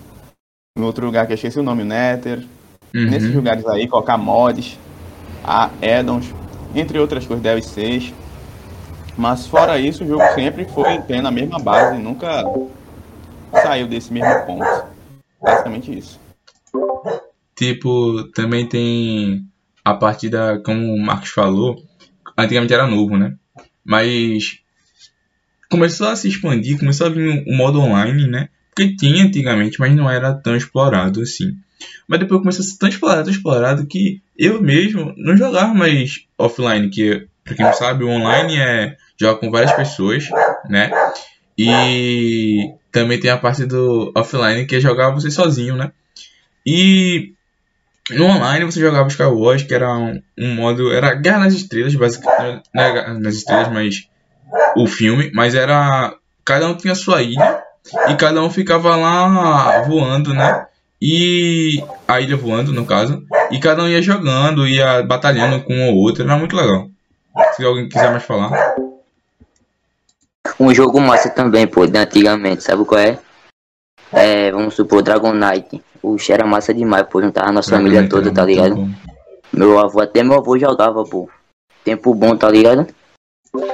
[0.78, 2.44] No outro lugar que eu esqueci o nome, o Nether.
[2.94, 3.10] Uhum.
[3.10, 4.78] Nesses lugares aí, colocar mods,
[5.42, 6.26] a addons,
[6.74, 8.12] entre outras coisas, DLCs.
[9.16, 12.44] Mas fora isso, o jogo sempre foi tendo a mesma base, nunca
[13.62, 14.84] saiu desse mesmo ponto.
[15.42, 16.20] Basicamente isso.
[17.56, 19.45] Tipo, também tem
[19.86, 21.80] a partida, como o Marcos falou,
[22.36, 23.36] antigamente era novo, né?
[23.84, 24.58] Mas
[25.70, 28.48] começou a se expandir, começou a vir o modo online, né?
[28.74, 31.56] Porque tinha antigamente, mas não era tão explorado assim.
[32.08, 36.26] Mas depois começou a ser tão explorado, tão explorado que eu mesmo não jogava mais
[36.36, 40.28] offline, que pra quem não sabe, o online é jogar com várias pessoas,
[40.68, 40.90] né?
[41.56, 45.92] E também tem a parte do offline que é jogar você sozinho, né?
[46.66, 47.35] E
[48.10, 50.92] no online você jogava Skywars, que era um, um modo.
[50.92, 52.62] Era Guerra nas Estrelas, basicamente.
[52.74, 54.08] Não era Guerra nas Estrelas, mas.
[54.76, 55.30] O filme.
[55.34, 56.14] Mas era.
[56.44, 57.62] Cada um tinha sua ilha.
[58.08, 60.66] E cada um ficava lá voando, né?
[61.02, 61.82] E.
[62.06, 63.24] A ilha voando, no caso.
[63.50, 66.22] E cada um ia jogando, ia batalhando com ou outro.
[66.22, 66.88] Era muito legal.
[67.56, 68.76] Se alguém quiser mais falar.
[70.58, 73.18] Um jogo massa também, pô, de antigamente, sabe qual é?
[74.12, 75.82] É, vamos supor, Dragon Knight.
[76.00, 78.76] Puxa, era massa demais, pô, juntava a nossa família Era toda, tá ligado?
[78.76, 78.90] bom.
[79.52, 81.28] Meu avô, até meu avô jogava, pô.
[81.84, 82.86] Tempo bom, tá ligado?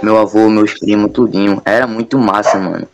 [0.02, 1.60] Meu avô, meus primos, tudinho.
[1.64, 2.86] Era muito massa, mano.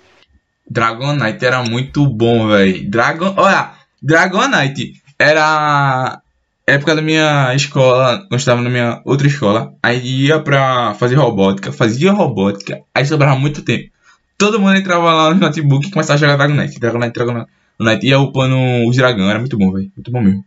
[0.69, 2.91] Dragonite era muito bom, velho.
[2.91, 3.73] Dragon, olha,
[4.03, 6.23] Dragonite era a
[6.67, 11.17] época da minha escola, quando eu estava na minha outra escola, aí ia pra fazer
[11.17, 13.91] robótica, fazia robótica, aí sobrava muito tempo.
[14.39, 18.57] Todo mundo entrava lá no notebook e começava a jogar Dragonite, Dragonite, Dragonite, ia upando
[18.89, 20.45] os dragão, era muito bom, velho, muito bom mesmo.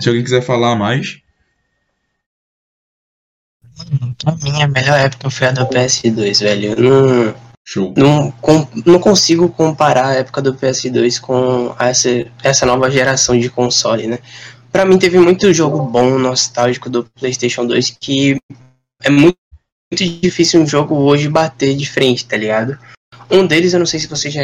[0.00, 1.18] Se alguém quiser falar mais,
[4.22, 6.72] Pra mim, a melhor época foi a do PS2, velho.
[6.78, 7.34] Eu não,
[7.66, 7.92] Show.
[7.96, 12.08] Não, com- não consigo comparar a época do PS2 com essa,
[12.42, 14.18] essa nova geração de console, né?
[14.70, 18.38] Pra mim teve muito jogo bom, nostálgico do PlayStation 2 que
[19.02, 19.36] é muito
[19.94, 22.78] difícil um jogo hoje bater de frente, tá ligado?
[23.30, 24.42] Um deles, eu não sei se vocês já,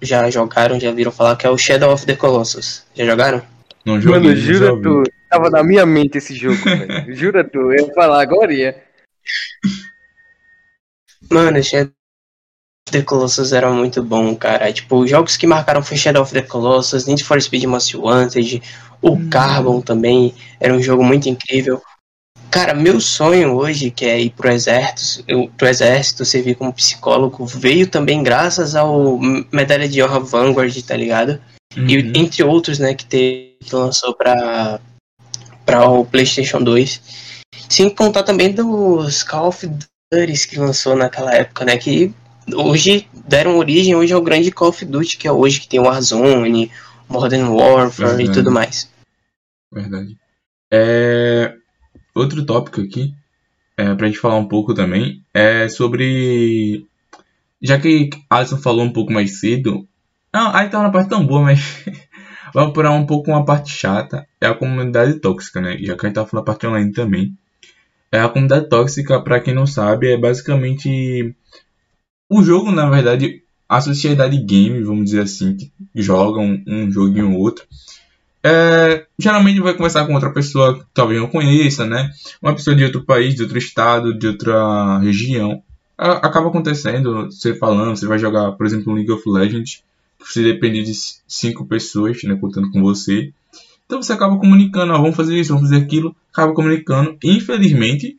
[0.00, 2.84] já jogaram, já viram falar, que é o Shadow of the Colossus.
[2.94, 3.42] Já jogaram?
[3.84, 5.02] Não joguei, Mano, jura tu.
[5.30, 7.14] Tava na minha mente esse jogo, velho.
[7.14, 7.72] Jura tu.
[7.72, 8.82] Eu ia falar agora ia.
[11.30, 11.92] Mano, Shadow
[12.88, 14.72] of the Colossus era muito bom, cara.
[14.72, 18.60] Tipo, os jogos que marcaram foi Shadow of the Colossus, Need for Speed Most Wanted,
[19.00, 21.80] o Carbon também, era um jogo muito incrível.
[22.50, 27.46] Cara, meu sonho hoje, que é ir pro exército, eu, pro exército, servir como psicólogo,
[27.46, 29.18] veio também graças ao
[29.52, 31.40] Medalha de Honra Vanguard, tá ligado?
[31.76, 32.12] E Uhum.
[32.16, 34.80] entre outros, né, que, te, que lançou pra,
[35.64, 37.00] pra o PlayStation 2.
[37.68, 39.66] Sem contar também dos Call of
[40.12, 42.12] Duty que lançou naquela época, né, que
[42.52, 45.84] hoje deram origem hoje ao grande Call of Duty que é hoje, que tem o
[45.84, 46.72] Warzone,
[47.08, 48.32] Modern Warfare e Verdade.
[48.32, 48.90] tudo mais.
[49.72, 50.16] Verdade.
[50.72, 51.54] É,
[52.14, 53.14] Outro tópico aqui,
[53.76, 56.86] é, pra gente falar um pouco também, é sobre.
[57.62, 59.86] Já que Alisson falou um pouco mais cedo.
[60.32, 61.84] Não, aí tá uma parte tão boa, mas.
[62.52, 64.26] Vamos por um pouco uma parte chata.
[64.40, 65.78] É a comunidade tóxica, né?
[65.78, 67.32] Já que a gente tá falando a parte online também.
[68.10, 71.34] É a comunidade tóxica, pra quem não sabe, é basicamente.
[72.28, 77.32] O jogo, na verdade, a sociedade game, vamos dizer assim, que joga um, um joguinho
[77.32, 77.64] ou outro.
[78.42, 82.10] É, geralmente vai conversar com outra pessoa que talvez não conheça, né?
[82.40, 85.62] Uma pessoa de outro país, de outro estado, de outra região.
[85.98, 89.82] A- Acaba acontecendo, você falando, você vai jogar, por exemplo, League of Legends,
[90.18, 90.92] você depende de
[91.28, 93.30] cinco pessoas, né, contando com você.
[93.86, 97.18] Então você acaba comunicando, ó, vamos fazer isso, vamos fazer aquilo, acaba comunicando.
[97.22, 98.16] Infelizmente,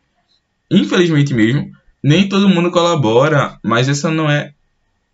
[0.69, 1.71] infelizmente mesmo,
[2.03, 4.53] nem todo mundo colabora, mas essa não é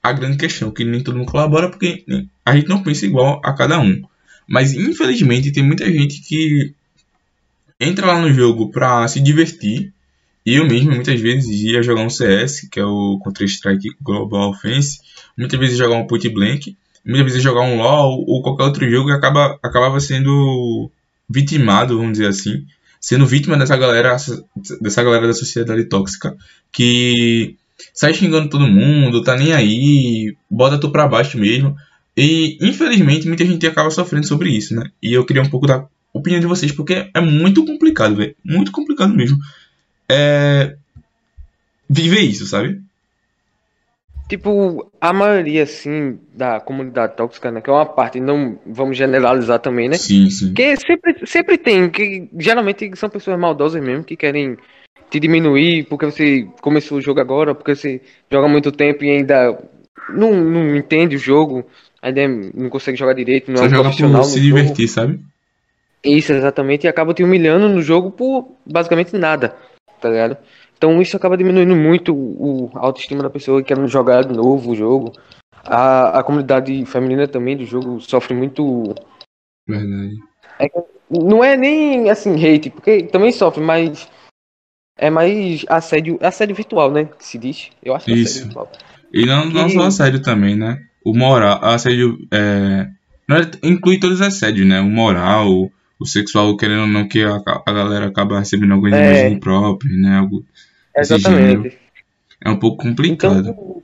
[0.04, 2.06] a grande questão, que nem todo mundo colabora porque
[2.46, 4.02] a gente não pensa igual a cada um.
[4.48, 6.74] Mas infelizmente tem muita gente que
[7.80, 9.92] entra lá no jogo pra se divertir.
[10.46, 15.00] E eu mesmo muitas vezes ia jogar um CS, que é o Counter-Strike Global Offense,
[15.38, 19.10] muitas vezes jogar um Point Blank, muitas vezes jogar um LoL ou qualquer outro jogo
[19.10, 20.90] e acaba, acabava sendo
[21.30, 22.66] vitimado, vamos dizer assim,
[23.02, 24.16] sendo vítima dessa galera,
[24.80, 26.36] dessa galera da sociedade tóxica
[26.72, 27.56] que
[27.94, 31.76] sai xingando todo mundo, tá nem aí, bota tu pra baixo mesmo.
[32.18, 34.90] E infelizmente muita gente acaba sofrendo sobre isso, né?
[35.02, 38.36] E eu queria um pouco da opinião de vocês, porque é muito complicado, velho.
[38.44, 39.38] Muito complicado mesmo.
[40.10, 40.76] É.
[41.88, 42.82] Viver isso, sabe?
[44.28, 47.62] Tipo, a maioria, assim, da comunidade tóxica, né?
[47.62, 49.96] Que é uma parte, não vamos generalizar também, né?
[49.96, 50.48] Sim, sim.
[50.48, 54.58] Porque sempre, sempre tem, que geralmente são pessoas maldosas mesmo, que querem
[55.10, 59.58] te diminuir porque você começou o jogo agora, porque você joga muito tempo e ainda
[60.10, 61.66] não, não entende o jogo,
[62.02, 64.46] ainda não consegue jogar direito, não Só é um joga profissional por se jogo.
[64.46, 65.20] divertir, sabe?
[66.04, 69.56] Isso, exatamente, e acaba te humilhando no jogo por basicamente nada,
[70.00, 70.38] tá ligado?
[70.78, 74.76] Então isso acaba diminuindo muito o, a autoestima da pessoa querendo jogar de novo o
[74.76, 75.12] jogo.
[75.66, 78.94] A, a comunidade feminina também do jogo sofre muito.
[79.68, 80.16] Verdade.
[81.10, 84.08] Não é nem assim hate, porque também sofre, mas
[84.98, 87.06] é mais assédio, assédio virtual, né?
[87.06, 87.70] Que se diz.
[87.84, 88.30] Eu acho que é Isso.
[88.30, 88.72] assédio virtual.
[89.14, 90.80] E não, não E- só assédio também, né?
[91.08, 92.90] O moral, assédio é,
[93.30, 94.82] não é- inclui todos os assédios, né?
[94.82, 99.30] O moral, o sexual, querendo ou não, que a, a galera acaba recebendo algumas É.
[99.30, 100.18] imagens né?
[100.18, 100.46] Algo,
[100.94, 101.78] Exatamente.
[102.44, 103.40] é um pouco complicado.
[103.40, 103.82] Então,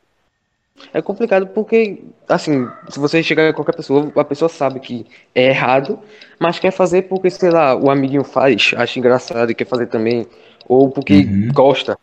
[0.93, 5.45] é complicado porque, assim, se você chegar a qualquer pessoa, a pessoa sabe que é
[5.45, 5.97] errado,
[6.37, 10.27] mas quer fazer porque, sei lá, o amiguinho faz, acha engraçado e quer fazer também,
[10.67, 11.47] ou porque Uhum.
[11.53, 11.97] gosta,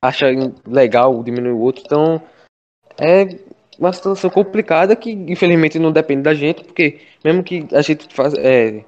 [0.00, 0.26] acha
[0.64, 1.82] legal diminuir o outro.
[1.84, 2.22] Então,
[2.96, 3.24] é
[3.78, 8.36] uma situação complicada que, infelizmente, não depende da gente, porque mesmo que a gente faça,
[8.40, 8.84] é,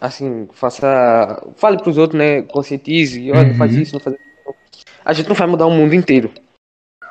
[0.00, 3.82] assim, faça, fale pros outros, né, conscientize, olha, não faz Uhum.
[3.82, 4.26] isso, não faz isso.
[5.04, 6.32] A gente não vai mudar o mundo inteiro.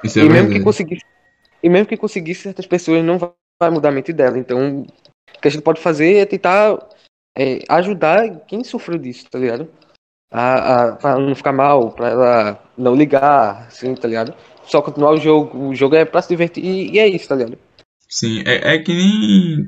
[0.04, 0.60] Isso é E mesmo verdade.
[0.60, 1.06] que conseguisse,
[1.64, 4.38] e mesmo que conseguisse, certas pessoas não vai vai mudar a mente dela.
[4.38, 6.78] Então, o que a gente pode fazer é tentar
[7.38, 9.70] é, ajudar quem sofreu disso, tá ligado?
[10.32, 14.34] A, a, pra não ficar mal, pra ela não ligar, assim, tá ligado?
[14.68, 15.70] Só continuar o jogo.
[15.70, 17.58] O jogo é pra se divertir e, e é isso, tá ligado?
[18.08, 19.68] Sim, é, é que nem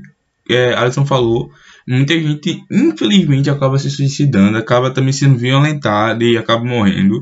[0.50, 1.52] é, Alisson falou,
[1.88, 7.22] muita gente, infelizmente, acaba se suicidando, acaba também sendo violentada e acaba morrendo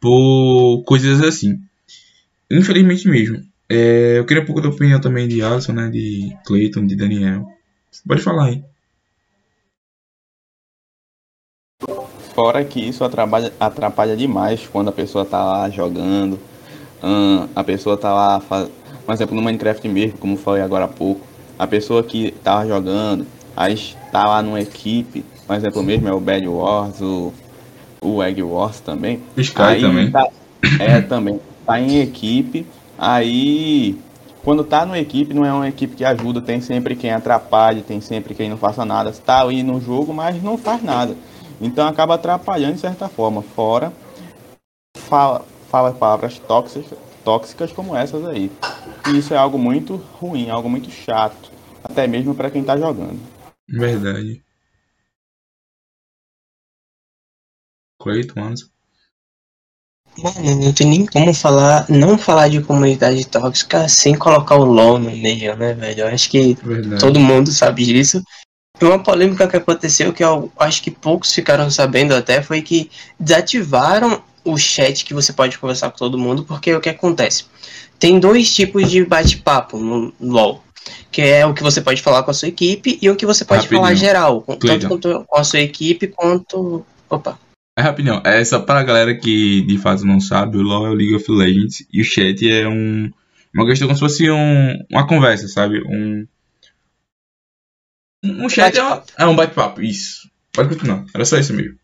[0.00, 1.58] por coisas assim.
[2.50, 3.42] Infelizmente mesmo.
[3.68, 5.88] É, eu queria um pouco da opinião também de Alisson, né?
[5.90, 7.46] De Clayton, de Daniel.
[7.90, 8.62] Você pode falar aí.
[12.34, 16.38] Fora que isso atrapalha, atrapalha demais quando a pessoa tá lá jogando.
[17.02, 18.68] Hum, a pessoa tá lá, faz...
[19.04, 21.20] por exemplo, no Minecraft mesmo, como falei agora há pouco,
[21.58, 23.26] a pessoa que tava jogando,
[23.56, 23.76] aí
[24.10, 27.32] tá lá numa equipe, por exemplo mesmo é o Bad Wars, o,
[28.00, 29.22] o Egg Wars também.
[29.36, 30.10] Sky Aí também.
[30.10, 30.28] tá-
[30.78, 31.40] é, também.
[31.66, 32.66] Tá em equipe.
[32.98, 33.98] Aí,
[34.44, 36.40] quando tá numa equipe, não é uma equipe que ajuda.
[36.40, 39.12] Tem sempre quem atrapalhe, tem sempre quem não faça nada.
[39.12, 41.16] Tá ali no jogo, mas não faz nada.
[41.60, 43.42] Então acaba atrapalhando de certa forma.
[43.42, 43.92] Fora,
[44.96, 48.48] fala, fala palavras tóxicas, tóxicas como essas aí.
[49.08, 51.50] E isso é algo muito ruim, algo muito chato.
[51.82, 53.18] Até mesmo para quem tá jogando.
[53.68, 54.40] Verdade.
[58.00, 58.66] Cleiton, Anderson.
[60.16, 65.00] Mano, não tem nem como falar, não falar de comunidade tóxica sem colocar o LOL
[65.00, 66.02] no meio, né, velho?
[66.02, 67.00] Eu acho que Verdade.
[67.00, 68.22] todo mundo sabe disso.
[68.80, 72.92] E uma polêmica que aconteceu, que eu acho que poucos ficaram sabendo até, foi que
[73.18, 77.44] desativaram o chat que você pode conversar com todo mundo, porque o que acontece?
[77.98, 80.62] Tem dois tipos de bate-papo no LoL.
[81.10, 83.42] Que é o que você pode falar com a sua equipe e o que você
[83.44, 83.80] pode Rapidinho.
[83.80, 86.84] falar geral, com- tanto com, com a sua equipe quanto.
[87.08, 87.38] Opa.
[87.78, 90.94] É rapidão, é só pra galera que de fato não sabe, o LoL é o
[90.94, 93.10] League of Legends e o chat é um
[93.54, 95.80] uma questão como se fosse um, uma conversa, sabe?
[95.86, 96.26] Um
[98.24, 100.28] um chat é, uma- é um bate-papo, isso.
[100.52, 101.78] Pode continuar, era só isso mesmo.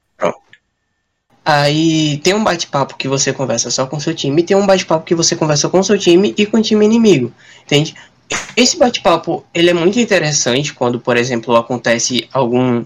[1.53, 5.17] Aí tem um bate-papo que você conversa só com seu time, tem um bate-papo que
[5.17, 7.33] você conversa com seu time e com o time inimigo,
[7.65, 7.93] entende?
[8.57, 12.85] Esse bate-papo, ele é muito interessante quando, por exemplo, acontece algum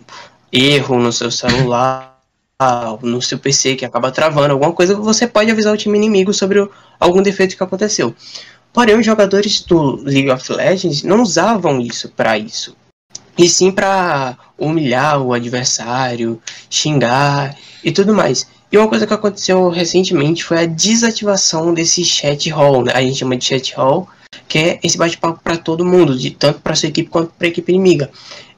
[0.50, 2.18] erro no seu celular,
[3.02, 6.66] no seu PC que acaba travando alguma coisa, você pode avisar o time inimigo sobre
[6.98, 8.14] algum defeito que aconteceu.
[8.72, 12.74] Porém, os jogadores do League of Legends não usavam isso para isso.
[13.36, 18.46] E sim para humilhar o adversário, xingar e tudo mais.
[18.70, 22.92] E uma coisa que aconteceu recentemente foi a desativação desse chat hall, né?
[22.94, 24.08] A gente chama de chat hall,
[24.48, 27.50] que é esse bate-papo para todo mundo, de tanto para sua equipe quanto para a
[27.50, 28.10] equipe inimiga.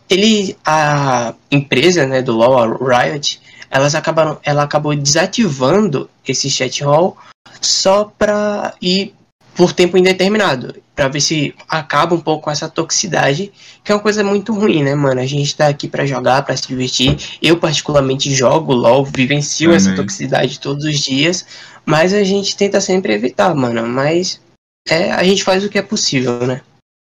[0.09, 2.59] Ele, a empresa, né, do LoL,
[2.89, 7.17] a Riot, elas acabaram, ela acabou desativando esse chat hall
[7.61, 9.15] só para ir
[9.57, 13.51] por tempo indeterminado, para ver se acaba um pouco com essa toxicidade,
[13.83, 15.19] que é uma coisa muito ruim, né, mano?
[15.21, 17.17] A gente tá aqui para jogar, para se divertir.
[17.41, 20.05] Eu particularmente jogo LoL, vivencio essa Também.
[20.05, 21.47] toxicidade todos os dias,
[21.87, 23.87] mas a gente tenta sempre evitar, mano.
[23.87, 24.41] Mas
[24.87, 26.61] é, a gente faz o que é possível, né?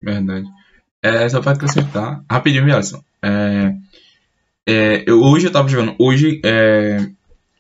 [0.02, 0.48] Verdade.
[1.04, 3.04] É, só pra acrescentar, rapidinho, Viação.
[3.22, 3.74] É,
[4.66, 7.06] é, eu, hoje eu tava jogando, hoje, é,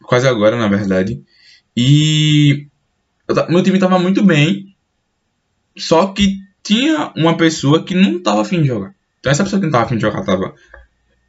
[0.03, 1.21] quase agora, na verdade,
[1.75, 2.67] e
[3.27, 4.68] eu meu time tava muito bem,
[5.79, 8.93] só que tinha uma pessoa que não tava afim de jogar.
[9.19, 10.53] Então essa pessoa que não tava afim de jogar tava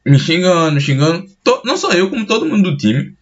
[0.05, 1.25] me xingando, xingando,
[1.63, 3.13] não só eu, como todo mundo do time,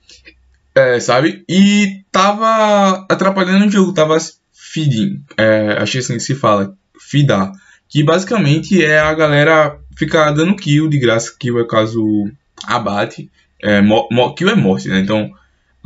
[0.76, 1.44] é, sabe?
[1.48, 4.18] E tava atrapalhando o jogo, tava
[4.54, 7.52] feeding, é, que assim que se fala, feedar
[7.90, 12.30] que basicamente é a galera ficar dando kill de graça, kill é caso
[12.64, 13.30] abate,
[13.62, 15.00] é, mo- mo- kill é morte, né?
[15.00, 15.32] Então,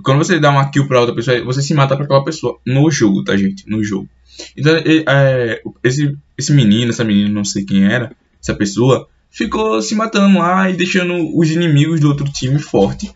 [0.03, 2.91] quando você dá uma kill pra outra pessoa, você se mata pra aquela pessoa no
[2.91, 3.63] jogo, tá, gente?
[3.69, 4.09] No jogo.
[4.57, 9.95] Então, é, esse, esse menino, essa menina, não sei quem era, essa pessoa, ficou se
[9.95, 13.11] matando lá e deixando os inimigos do outro time forte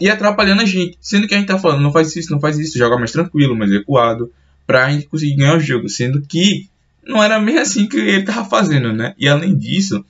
[0.00, 0.96] e atrapalhando a gente.
[1.00, 3.56] Sendo que a gente tá falando, não faz isso, não faz isso, joga mais tranquilo,
[3.56, 4.32] mais recuado,
[4.66, 5.88] pra gente conseguir ganhar o jogo.
[5.88, 6.68] Sendo que
[7.06, 9.14] não era bem assim que ele tava fazendo, né?
[9.18, 10.04] E além disso,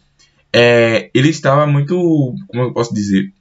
[0.52, 1.94] é, ele estava muito,
[2.46, 3.32] como eu posso dizer,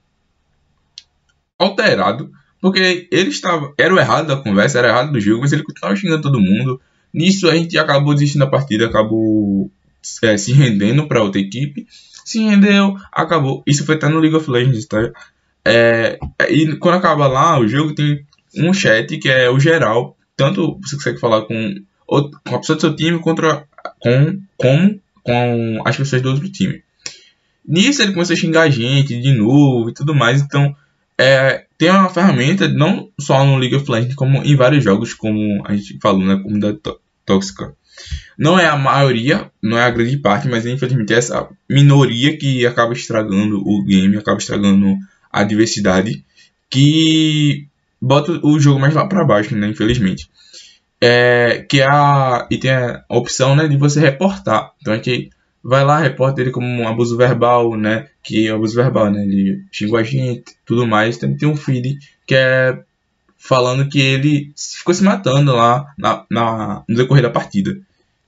[1.58, 2.32] alterado,
[2.64, 5.64] porque ele estava, era o errado da conversa, era o errado do jogo, mas ele
[5.64, 6.80] continuava xingando todo mundo.
[7.14, 9.70] Nisso a gente acabou desistindo da partida, acabou
[10.24, 11.86] é, se rendendo para outra equipe,
[12.24, 13.62] se rendeu, acabou.
[13.68, 15.12] Isso foi até no League of Legends, tá?
[15.66, 16.18] É,
[16.50, 20.96] e quando acaba lá, o jogo tem um chat que é o geral, tanto você
[20.96, 21.76] consegue falar com
[22.08, 23.66] outro- com a pessoa do seu time contra
[24.00, 26.82] com como com as pessoas do outro time.
[27.68, 30.74] Nisso ele começou a xingar a gente de novo e tudo mais, então
[31.18, 35.64] é, tem uma ferramenta não só no League of Legends como em vários jogos como
[35.66, 37.74] a gente falou, né, comunidade tó- tóxica.
[38.38, 42.66] Não é a maioria, não é a grande parte, mas infelizmente é essa minoria que
[42.66, 44.96] acaba estragando o game, acaba estragando
[45.32, 46.24] a diversidade,
[46.70, 47.68] que
[48.02, 50.28] bota o jogo mais lá pra baixo, né, infelizmente
[51.06, 54.72] é, que é a, e tem a opção né, de você reportar.
[54.80, 55.30] Então a gente
[55.64, 58.10] vai lá, reporta ele como um abuso verbal, né?
[58.22, 59.24] Que é abuso verbal, né?
[59.24, 61.18] Ele xingou a gente, tudo mais.
[61.18, 61.98] Também tem um feed
[62.28, 62.84] que é
[63.38, 67.78] falando que ele ficou se matando lá na, na, no decorrer da partida.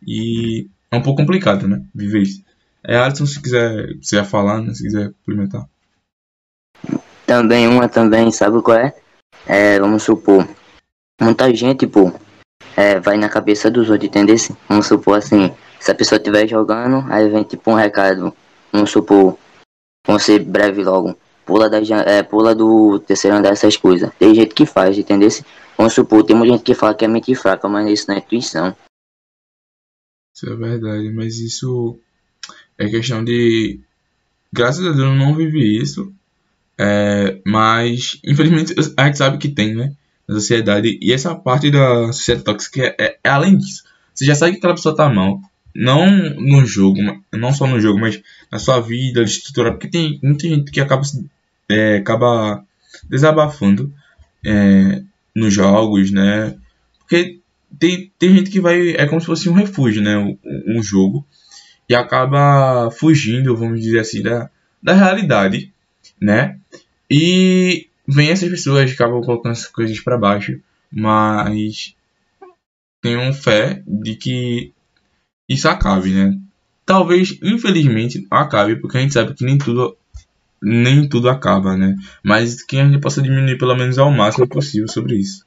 [0.05, 1.81] E é um pouco complicado, né?
[1.93, 2.43] Viver isso.
[2.83, 5.67] É, Alisson, se quiser, se quiser falar, né, se quiser complementar.
[7.25, 8.93] Também uma também, sabe qual é?
[9.47, 10.47] É, vamos supor,
[11.19, 12.13] muita gente, pô,
[12.77, 14.35] é, vai na cabeça dos outros, entendeu?
[14.69, 15.51] Vamos supor assim,
[15.85, 18.33] se a pessoa estiver jogando, aí vem tipo um recado,
[18.73, 19.37] vamos supor,
[20.03, 21.15] vamos ser breve logo,
[21.45, 24.11] pula, da, é, pula do terceiro andar, essas coisas.
[24.17, 25.29] Tem gente que faz, entendeu?
[25.77, 28.17] Vamos supor, tem muita gente que fala que é mente fraca, mas isso não é
[28.17, 28.75] intuição.
[30.35, 31.99] Isso é verdade, mas isso
[32.79, 33.79] é questão de.
[34.51, 36.11] Graças a Deus eu não vivi isso.
[36.79, 39.93] É, mas, infelizmente, a gente sabe que tem, né?
[40.27, 40.97] Na sociedade.
[40.99, 43.83] E essa parte da sociedade tóxica é, é, é além disso.
[44.15, 45.39] Você já sabe que aquela pessoa tá mal.
[45.75, 46.99] Não no jogo,
[47.33, 49.71] não só no jogo, mas na sua vida, estrutura.
[49.71, 51.01] Porque tem muita gente que acaba,
[51.69, 52.63] é, acaba
[53.09, 53.93] desabafando
[54.45, 55.03] é,
[55.35, 56.55] nos jogos, né?
[56.99, 57.39] Porque
[57.77, 58.91] tem, tem gente que vai.
[58.91, 60.17] É como se fosse um refúgio, né?
[60.17, 60.37] Um,
[60.77, 61.25] um jogo.
[61.89, 64.49] E acaba fugindo, vamos dizer assim, da,
[64.81, 65.71] da realidade,
[66.19, 66.57] né?
[67.11, 70.59] E vem essas pessoas que acabam colocando essas coisas para baixo,
[70.91, 71.93] mas
[73.01, 74.73] tenham fé de que
[75.47, 76.37] isso acabe, né?
[76.85, 79.97] Talvez, infelizmente, acabe, porque a gente sabe que nem tudo
[80.61, 81.95] nem tudo acaba, né?
[82.23, 85.45] Mas que a gente possa diminuir pelo menos ao máximo possível sobre isso.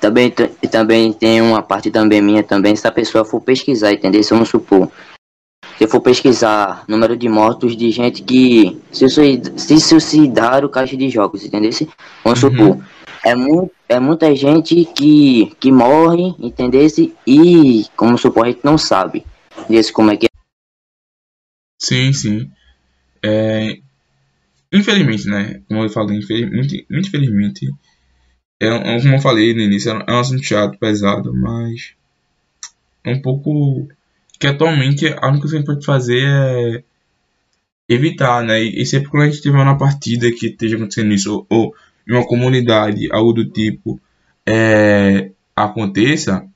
[0.00, 0.32] Também,
[0.70, 4.22] também tem uma parte também minha também, se a pessoa for pesquisar, entendeu?
[4.22, 4.90] Se vamos supor,
[5.76, 9.06] se eu for pesquisar número de mortos de gente que se,
[9.56, 11.70] se suicidaram caixa de jogos, entendeu?
[12.24, 12.50] Vamos uhum.
[12.50, 12.84] supor,
[13.24, 16.86] é, mu é muita gente que, que morre, entendeu?
[17.26, 19.24] E, como supor, a gente não sabe.
[19.68, 20.28] Desse como é que é.
[21.80, 22.50] Sim, sim.
[23.24, 23.78] É,
[24.72, 25.62] infelizmente, né?
[25.68, 27.68] Como eu falei, infelizmente, muito infelizmente
[28.60, 31.94] é, é, como eu falei no início, é um assunto chato, pesado, mas
[33.04, 33.88] é um pouco
[34.38, 36.84] que atualmente a única coisa que a gente pode fazer é
[37.88, 38.60] evitar, né?
[38.60, 41.74] E, sempre quando a gente tiver uma partida que esteja acontecendo isso, ou, ou
[42.08, 44.00] em uma comunidade, algo do tipo,
[44.46, 46.46] é, aconteça,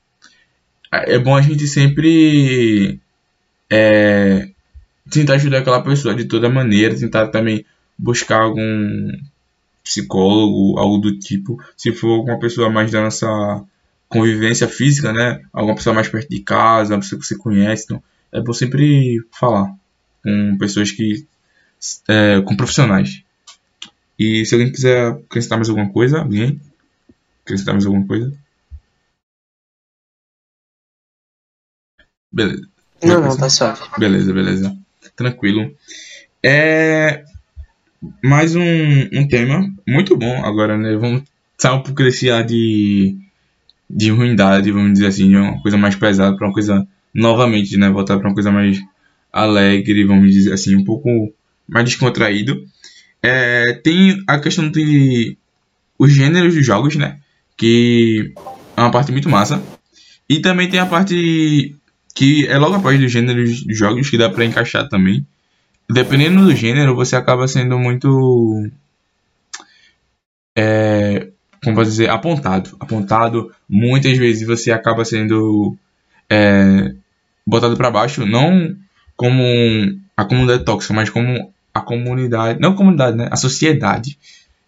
[0.91, 3.01] é bom a gente sempre
[3.71, 4.49] é,
[5.11, 7.65] tentar ajudar aquela pessoa de toda maneira, tentar também
[7.99, 9.11] buscar algum
[9.83, 11.63] psicólogo, algo do tipo.
[11.77, 13.27] Se for alguma pessoa mais da nossa
[14.09, 15.43] convivência física, né?
[15.53, 17.85] Alguma pessoa mais perto de casa, uma pessoa que você conhece.
[17.85, 19.75] Então, é bom sempre falar
[20.23, 21.27] com pessoas que.
[22.09, 23.23] É, com profissionais.
[24.23, 26.61] E se alguém quiser acrescentar mais alguma coisa, alguém?
[27.43, 28.33] Acrescentar mais alguma coisa?
[32.31, 32.69] Beleza.
[33.03, 33.81] Não, não, tá suave.
[33.99, 34.77] Beleza, beleza.
[35.17, 35.75] Tranquilo.
[36.41, 37.25] É,
[38.23, 38.63] mais um,
[39.13, 40.95] um tema muito bom agora, né?
[40.97, 41.25] Vamos
[41.59, 43.17] sair um pouco desse ar de,
[43.91, 47.91] de ruindade, vamos dizer assim, de uma coisa mais pesada para uma coisa, novamente, né?
[47.91, 48.79] Voltar para uma coisa mais
[49.33, 51.09] alegre, vamos dizer assim, um pouco
[51.69, 52.65] mais descontraído.
[53.23, 55.37] É, tem a questão de
[55.99, 57.21] os gêneros dos jogos, né?
[57.57, 58.33] Que
[58.77, 59.63] é uma parte muito massa.
[60.29, 61.77] E também tem a parte
[62.15, 65.27] que é logo após dos gêneros dos jogos que dá para encaixar também,
[65.89, 68.69] dependendo do gênero, você acaba sendo muito.
[70.57, 71.29] É,
[71.63, 72.11] como posso dizer?
[72.11, 72.77] Apontado.
[72.81, 73.53] Apontado.
[73.69, 75.77] Muitas vezes você acaba sendo
[76.29, 76.95] é,
[77.47, 78.77] botado para baixo, não
[79.17, 79.43] como
[80.17, 82.61] a comunidade tóxica, mas como a comunidade.
[82.61, 83.29] Não a comunidade, né?
[83.31, 84.19] A sociedade.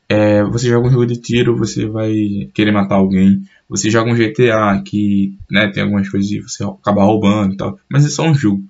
[0.08, 3.42] É, você joga um jogo de tiro, você vai querer matar alguém.
[3.68, 7.78] Você joga um GTA que né, tem algumas coisas de você acaba roubando e tal.
[7.88, 8.62] Mas é só um jogo.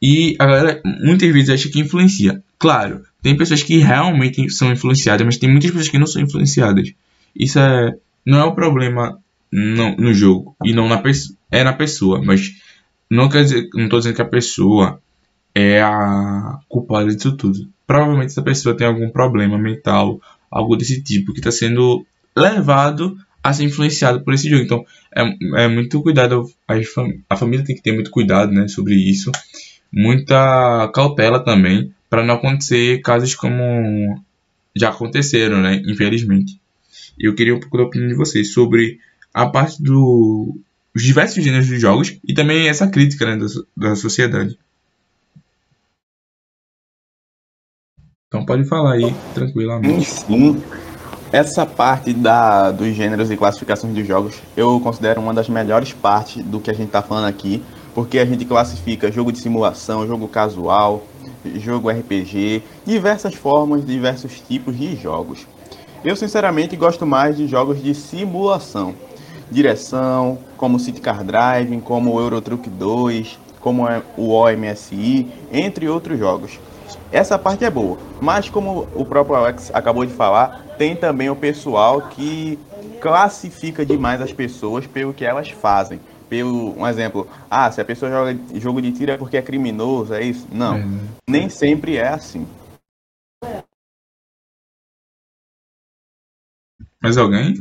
[0.00, 2.42] E a galera muitas vezes acha que influencia.
[2.58, 6.92] Claro, tem pessoas que realmente são influenciadas, mas tem muitas pessoas que não são influenciadas.
[7.34, 7.94] Isso é,
[8.24, 9.18] não é o problema
[9.50, 11.36] no, no jogo e não na pessoa.
[11.50, 12.52] É na pessoa, mas
[13.10, 15.00] não quer dizer, não estou dizendo que a pessoa
[15.54, 17.68] é a culpada disso tudo.
[17.86, 22.04] Provavelmente essa pessoa tem algum problema mental, algo desse tipo, que está sendo
[22.36, 24.62] levado a ser influenciado por esse jogo.
[24.62, 24.84] Então,
[25.14, 26.50] é, é muito cuidado.
[26.66, 26.74] A,
[27.30, 29.30] a família tem que ter muito cuidado né, sobre isso
[29.94, 34.20] muita cautela também para não acontecer casos como
[34.74, 35.80] já aconteceram, né?
[35.86, 36.60] Infelizmente.
[37.18, 38.98] E eu queria um pouco da opinião de vocês sobre
[39.32, 40.56] a parte dos
[40.96, 44.58] diversos gêneros de jogos e também essa crítica né, da, da sociedade.
[48.34, 50.10] Então pode falar aí tranquilamente.
[50.10, 50.60] Sim,
[51.30, 56.42] essa parte da, dos gêneros e classificações dos jogos eu considero uma das melhores partes
[56.42, 57.62] do que a gente está falando aqui,
[57.94, 61.04] porque a gente classifica jogo de simulação, jogo casual,
[61.60, 65.46] jogo RPG, diversas formas, diversos tipos de jogos.
[66.04, 68.96] Eu sinceramente gosto mais de jogos de simulação,
[69.48, 73.84] direção, como City Car Driving, como o Euro Truck 2, como
[74.16, 76.58] o OMSI, entre outros jogos.
[77.14, 81.36] Essa parte é boa, mas como o próprio Alex acabou de falar, tem também o
[81.36, 82.58] pessoal que
[83.00, 86.00] classifica demais as pessoas pelo que elas fazem.
[86.28, 90.12] Pelo, um exemplo, ah, se a pessoa joga jogo de tiro é porque é criminoso,
[90.12, 90.48] é isso?
[90.50, 90.84] Não, É.
[91.24, 92.48] nem sempre é assim.
[97.00, 97.54] Mais alguém?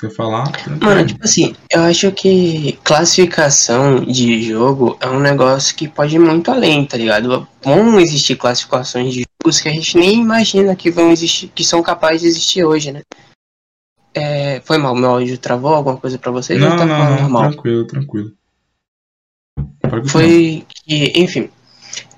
[0.00, 0.50] Quer falar?
[0.80, 6.18] Mano, tipo assim, eu acho que classificação de jogo é um negócio que pode ir
[6.18, 7.46] muito além, tá ligado?
[7.62, 11.82] Vão existir classificações de jogos que a gente nem imagina que vão existir, que são
[11.82, 13.02] capazes de existir hoje, né?
[14.14, 16.58] É, foi mal, meu áudio travou alguma coisa pra vocês?
[16.58, 17.50] Não, tá não, não, normal?
[17.50, 18.32] tranquilo, tranquilo.
[20.06, 21.50] Foi que, enfim,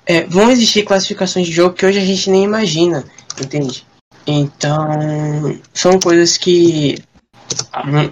[0.05, 3.03] é, vão existir classificações de jogo que hoje a gente nem imagina,
[3.41, 3.85] entende?
[4.25, 6.95] Então, são coisas que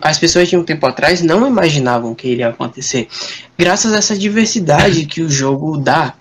[0.01, 3.07] as pessoas de um tempo atrás não imaginavam que iria acontecer,
[3.57, 6.13] graças a essa diversidade que o jogo dá,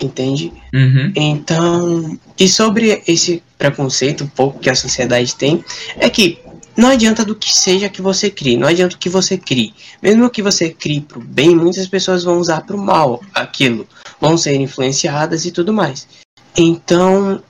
[0.00, 0.52] entende?
[0.74, 1.12] Uhum.
[1.14, 5.64] Então, e sobre esse preconceito pouco que a sociedade tem,
[5.98, 6.38] é que
[6.76, 9.74] não adianta do que seja que você crie, não adianta o que você crie.
[10.02, 13.86] Mesmo que você crie pro bem, muitas pessoas vão usar pro mal aquilo,
[14.20, 16.08] vão ser influenciadas e tudo mais.
[16.56, 17.42] Então,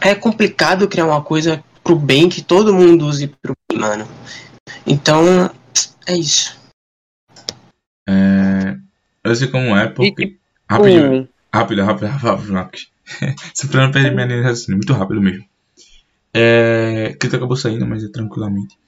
[0.00, 4.08] é complicado criar uma coisa pro bem que todo mundo use pro bem, mano.
[4.86, 5.50] Então,
[6.06, 6.58] é isso.
[8.08, 8.76] É...
[9.22, 10.26] Eu sei como é, porque.
[10.26, 12.82] tipo, Rapidinho, rápido, rápido, rápido, rápido.
[13.54, 15.44] Só pra não perder minha linha de raciocínio, muito rápido mesmo.
[16.32, 17.14] É...
[17.20, 18.78] Que acabou saindo, mas é tranquilamente.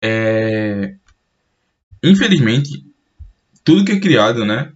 [0.00, 0.94] É...
[2.04, 2.84] Infelizmente,
[3.64, 4.72] tudo que é criado, né?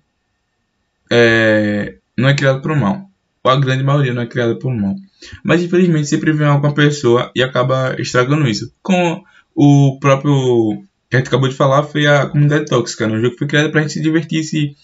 [1.12, 1.98] É...
[2.16, 3.08] Não é criado por mal.
[3.44, 4.96] Ou a grande maioria não é criada por mal.
[5.44, 8.72] Mas infelizmente sempre vem alguma pessoa e acaba estragando isso.
[8.82, 9.22] Com
[9.54, 13.14] o próprio que a gente acabou de falar foi a comunidade tóxica, né?
[13.14, 14.76] Um jogo que foi criado pra gente se divertir, se,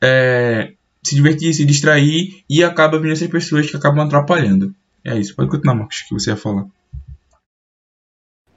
[0.00, 4.74] é, se divertir, se distrair e acaba vindo essas pessoas que acabam atrapalhando.
[5.04, 6.66] É isso, pode continuar, Marcos, que você ia falar.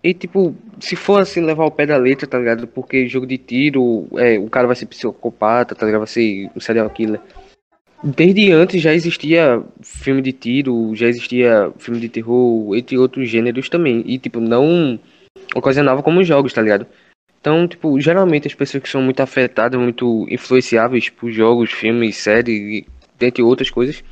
[0.04, 2.68] E tipo, se for assim levar o pé da letra, tá ligado?
[2.68, 6.02] Porque jogo de tiro, é, o cara vai ser psicopata, tá ligado?
[6.02, 7.22] Vai ser um serial killer.
[8.04, 13.70] Desde antes já existia filme de tiro, já existia filme de terror, entre outros gêneros
[13.70, 14.04] também.
[14.06, 15.00] E tipo, não
[15.56, 16.88] ocasionava como jogos, tá ligado?
[17.40, 22.86] Então, tipo, geralmente as pessoas que são muito afetadas, muito influenciáveis por jogos, filmes, séries,
[23.18, 24.04] dentre outras coisas,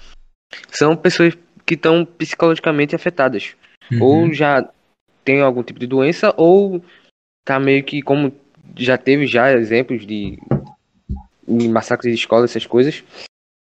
[0.70, 3.56] são pessoas que estão psicologicamente afetadas
[3.92, 4.02] Uhum.
[4.02, 4.70] ou já
[5.24, 6.84] tem algum tipo de doença ou
[7.44, 8.32] tá meio que como
[8.78, 10.38] já teve já exemplos de,
[11.48, 13.04] de massacres de escola, essas coisas,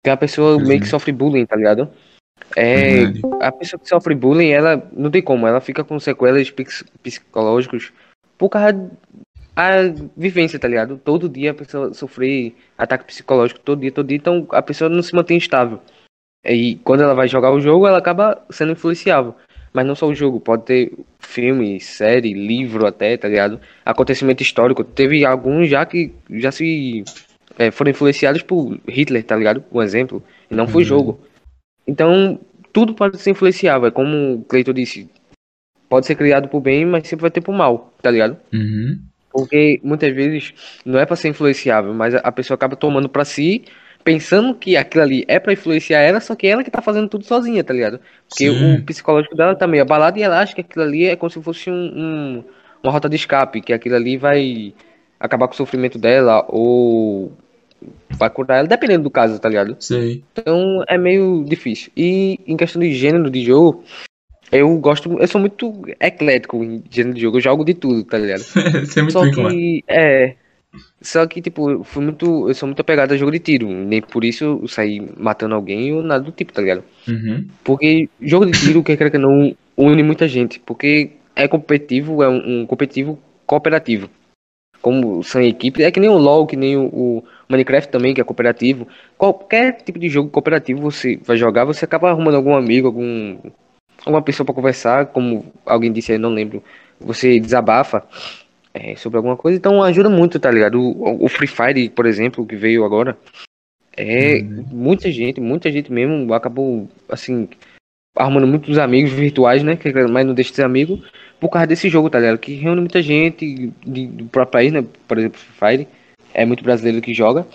[0.03, 0.67] que a pessoa Uhum.
[0.67, 1.89] meio que sofre bullying, tá ligado?
[2.55, 3.21] É, Verdade.
[3.41, 6.53] a pessoa que sofre bullying, ela não tem como, ela fica com sequelas
[7.03, 7.91] psicológicos
[8.37, 8.89] por causa
[9.55, 9.71] a
[10.15, 11.01] vivência, tá ligado?
[11.03, 15.01] Todo dia a pessoa sofrer ataque psicológico, todo dia, todo dia, então a pessoa não
[15.01, 15.79] se mantém estável.
[16.45, 19.35] E quando ela vai jogar o jogo, ela acaba sendo influenciável.
[19.73, 23.59] Mas não só o jogo, pode ter filme, série, livro até, tá ligado?
[23.83, 24.83] Acontecimento histórico.
[24.83, 27.03] Teve alguns já que já se
[27.57, 29.63] é, foram influenciados por Hitler, tá ligado?
[29.71, 30.23] Um exemplo.
[30.49, 30.87] E não foi Uhum.
[30.87, 31.19] jogo.
[31.87, 32.39] Então,
[32.73, 33.87] tudo pode ser influenciável.
[33.87, 35.09] É como o Cleiton disse.
[35.89, 38.37] Pode ser criado por bem, mas sempre vai ter por mal, tá ligado?
[38.53, 38.99] Uhum.
[39.31, 40.53] Porque muitas vezes
[40.85, 43.63] não é pra ser influenciável, mas a- pessoa acaba tomando pra si,
[44.03, 47.23] pensando que aquilo ali é pra influenciar ela, só que ela que tá fazendo tudo
[47.23, 47.99] sozinha, tá ligado?
[48.27, 48.75] Porque Sim.
[48.75, 51.41] o psicológico dela tá meio abalado e ela acha que aquilo ali é como se
[51.41, 52.43] fosse um, um-
[52.83, 54.73] uma rota de escape, que aquilo ali vai
[55.19, 57.31] acabar com o sofrimento dela ou
[58.11, 59.75] vai curar ela, dependendo do caso, tá ligado?
[59.79, 60.23] Sei.
[60.31, 61.91] Então é meio difícil.
[61.95, 63.83] E em questão de gênero de jogo,
[64.51, 68.17] eu gosto, eu sou muito eclético em gênero de jogo, eu jogo de tudo, tá
[68.17, 68.43] ligado?
[68.85, 70.35] Você é muito Só bem que, é.
[71.01, 72.49] Só que, tipo, fui muito.
[72.49, 73.67] Eu sou muito apegado a jogo de tiro.
[73.67, 76.83] Nem por isso eu saí matando alguém ou nada do tipo, tá ligado?
[77.07, 77.47] Uhum.
[77.63, 80.59] Porque jogo de tiro, quer queira que não, une muita gente.
[80.59, 84.09] Porque é competitivo, é um, um competitivo cooperativo.
[84.81, 88.21] Como são equipes, é que nem o LoL, que nem o, o Minecraft também, que
[88.21, 88.87] é cooperativo.
[89.17, 93.37] Qualquer tipo de jogo cooperativo você vai jogar, você acaba arrumando algum amigo, algum.
[94.05, 96.63] Alguma pessoa pra conversar, como alguém disse aí, não lembro.
[96.99, 98.03] Você desabafa
[98.73, 100.79] é, sobre alguma coisa, então ajuda muito, tá ligado?
[100.79, 103.17] O, o Free Fire, por exemplo, que veio agora,
[103.95, 107.49] é muita gente, muita gente mesmo acabou, assim,
[108.15, 109.75] arrumando muitos amigos virtuais, né?
[109.75, 111.01] Que, mas não deixa de ser amigo,
[111.39, 112.37] por causa desse jogo, tá ligado?
[112.37, 114.83] Que reúne muita gente de, do próprio país, né?
[115.07, 115.87] Por exemplo, Fire,
[116.33, 117.45] é muito brasileiro que joga,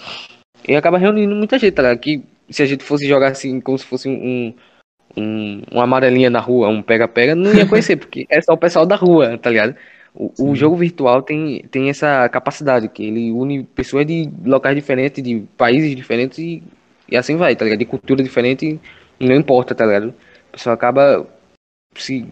[0.67, 1.99] e acaba reunindo muita gente, tá ligado?
[1.99, 4.55] Que se a gente fosse jogar assim, como se fosse um.
[5.15, 8.87] Um, uma amarelinha na rua, um pega-pega, não ia conhecer, porque é só o pessoal
[8.87, 9.77] da rua, tá ligado?
[10.15, 15.23] O, o jogo virtual tem, tem essa capacidade, que ele une pessoas de locais diferentes,
[15.23, 16.63] de países diferentes e,
[17.11, 17.81] e assim vai, tá ligado?
[17.81, 18.81] De cultura diferente,
[19.21, 20.15] não importa, tá ligado?
[20.49, 21.27] A pessoa acaba
[21.95, 22.27] se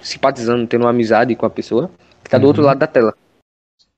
[0.00, 1.90] simpatizando, tendo uma amizade com a pessoa
[2.22, 2.68] que tá do outro Uhum.
[2.68, 3.14] lado da tela.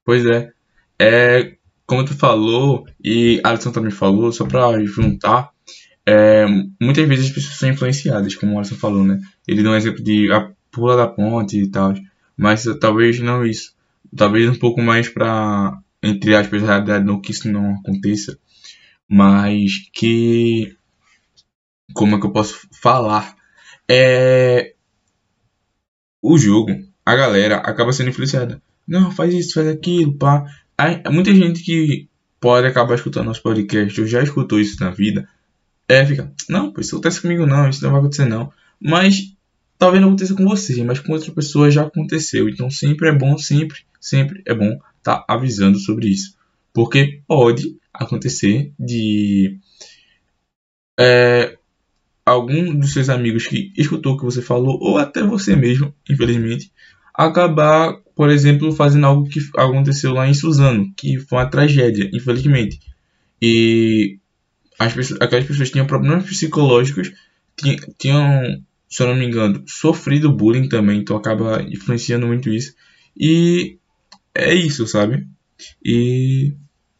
[0.04, 0.50] Pois é.
[0.98, 5.50] É, como tu falou, e Alisson também falou, só pra juntar,
[6.06, 6.46] é,
[6.80, 9.20] muitas vezes as pessoas são influenciadas, como o Alisson falou, né?
[9.46, 11.94] Ele deu um exemplo de a pula da ponte e tal,
[12.36, 13.74] mas talvez não isso.
[14.16, 18.38] Talvez um pouco mais pra, entre aspas, a realidade, não que isso não aconteça,
[19.08, 20.76] mas que.
[21.94, 23.34] Como é que eu posso falar?
[23.88, 24.73] É.
[26.26, 28.58] O jogo, a galera acaba sendo influenciada.
[28.88, 30.46] Não, faz isso, faz aquilo, pá.
[30.76, 32.08] Aí, muita gente que
[32.40, 35.28] pode acabar escutando nosso podcast, ou já escutou isso na vida,
[35.86, 38.50] é, fica, não, pô, isso acontece comigo não, isso não vai acontecer não.
[38.80, 39.36] Mas
[39.78, 42.48] talvez não aconteça com você, mas com outra pessoa já aconteceu.
[42.48, 46.38] Então sempre é bom, sempre, sempre é bom estar avisando sobre isso.
[46.72, 49.58] Porque pode acontecer de
[50.98, 51.58] é,
[52.24, 56.72] algum dos seus amigos que escutou o que você falou, ou até você mesmo, infelizmente,
[57.12, 62.80] acabar, por exemplo, fazendo algo que aconteceu lá em Suzano, que foi uma tragédia, infelizmente.
[63.40, 64.18] E
[64.78, 67.12] as pessoas, aquelas pessoas tinham problemas psicológicos,
[67.98, 72.74] tinham, se eu não me engano, sofrido bullying também, então acaba influenciando muito isso.
[73.16, 73.78] E
[74.34, 75.28] é isso, sabe?
[75.84, 76.54] E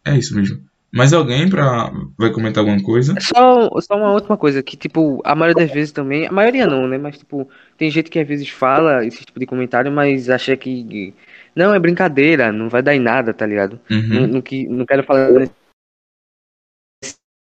[0.04, 0.62] é isso mesmo.
[0.95, 3.14] Mais alguém pra, vai comentar alguma coisa?
[3.20, 6.86] Só, só uma última coisa, que tipo, a maioria das vezes também, a maioria não,
[6.86, 6.97] né?
[6.99, 11.12] Mas tipo, tem gente que às vezes fala esse tipo de comentário, mas acha que
[11.55, 13.80] não, é brincadeira, não vai dar em nada, tá ligado?
[13.90, 14.26] Não, Uhum.
[14.28, 15.53] não, que- não quero falar nesse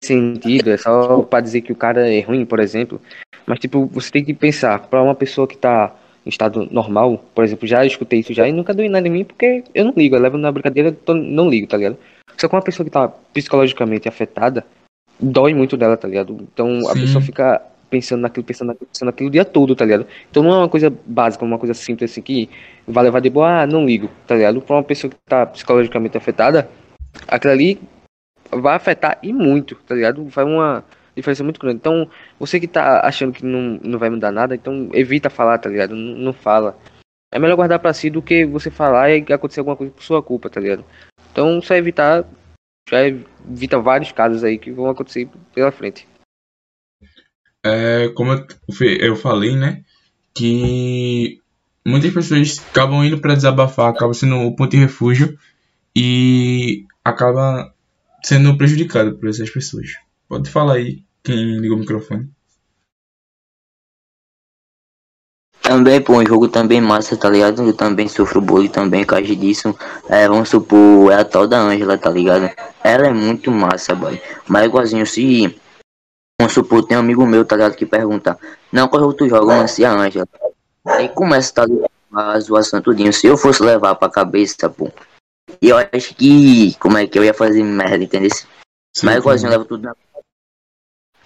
[0.03, 3.00] sentido, é só pra dizer que o cara é ruim, por exemplo.
[3.46, 5.94] Mas tipo, você tem que pensar, pra uma pessoa que tá
[6.24, 9.24] em estado normal, por exemplo, já escutei isso já e nunca em nada em mim
[9.24, 11.96] porque eu não ligo, eu levo na brincadeira, tô- não ligo, tá ligado?
[12.38, 14.64] Só que uma pessoa que tá psicologicamente afetada,
[15.20, 16.36] dói muito dela, tá ligado?
[16.52, 17.00] Então a Sim.
[17.00, 20.06] pessoa fica pensando naquilo, pensando naquilo, pensando naquilo o dia todo, tá ligado?
[20.30, 22.48] Então não é uma coisa básica, uma coisa simples assim que
[22.86, 24.60] vai levar de boa, ah, não ligo, tá ligado?
[24.62, 26.68] Pra uma pessoa que tá psicologicamente afetada,
[27.28, 27.80] aquilo ali
[28.50, 30.24] vai afetar e muito, tá ligado?
[30.24, 30.84] Vai uma
[31.14, 31.76] diferença muito grande.
[31.76, 32.08] Então,
[32.38, 35.94] você que tá achando que não, não vai mudar nada, então evita falar, tá ligado?
[35.94, 36.78] Não, não fala.
[37.32, 40.22] É melhor guardar pra si do que você falar e acontecer alguma coisa por sua
[40.22, 40.84] culpa, tá ligado?
[41.30, 42.24] Então, só evitar,
[42.88, 46.06] já evita vários casos aí que vão acontecer pela frente.
[47.64, 48.32] É, como
[49.00, 49.84] eu, falei, né?
[50.34, 51.40] Que
[51.86, 55.38] muitas pessoas acabam indo pra desabafar, acaba sendo o ponto de refúgio
[55.96, 57.72] e acaba
[58.22, 59.92] sendo prejudicado por essas pessoas.
[60.32, 62.32] Pode falar aí, quem liga o microfone.
[65.60, 67.62] Também, pô, um jogo também massa, tá ligado?
[67.62, 69.76] Eu também sofro bullying também, por causa disso.
[70.08, 72.50] É, vamos supor, é a tal da Ângela, tá ligado?
[72.82, 74.18] Ela é muito massa, boy.
[74.48, 75.54] Mas igualzinho, se.
[76.40, 77.76] Vamos supor, tem um amigo meu, tá ligado?
[77.76, 78.38] Que pergunta:
[78.72, 79.44] Não, qual jogo tu joga?
[79.44, 80.26] Mano, se a Ângela.
[80.86, 81.90] Aí começa, tá ligado?
[82.10, 83.12] A zoação tudinho.
[83.12, 84.90] Se eu fosse levar pra cabeça, pô.
[85.60, 86.74] E eu acho que.
[86.80, 88.30] Como é que eu ia fazer merda, entendeu?
[89.02, 89.94] Mas igualzinho, eu levo tudo na.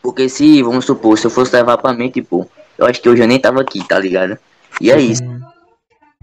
[0.06, 2.48] Porque se, vamos supor, se eu fosse levar pra mente, pô,
[2.78, 4.38] eu acho que hoje eu nem tava aqui, tá ligado?
[4.80, 5.20] E é isso.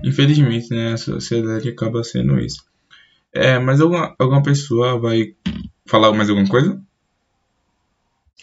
[0.01, 0.93] Infelizmente, né?
[0.93, 2.63] A sociedade acaba sendo isso.
[3.33, 5.35] É, mas alguma, alguma pessoa vai
[5.85, 6.81] falar mais alguma coisa?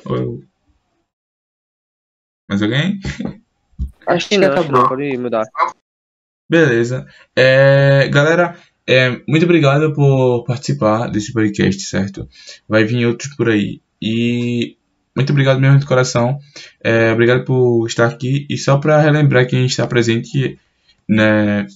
[0.05, 0.45] Ou eu...
[2.47, 3.01] Mais alguém?
[4.07, 4.89] Acho que não, acabou.
[4.89, 5.47] pode mudar.
[6.51, 7.07] Beleza.
[7.35, 12.29] É, galera, é, muito obrigado por participar desse podcast, certo?
[12.69, 13.81] Vai vir outros por aí.
[14.03, 14.77] E
[15.15, 16.39] muito obrigado mesmo de coração.
[16.83, 18.47] É, obrigado por estar aqui.
[18.49, 20.59] E só para relembrar que a gente está presente
[21.09, 21.67] né,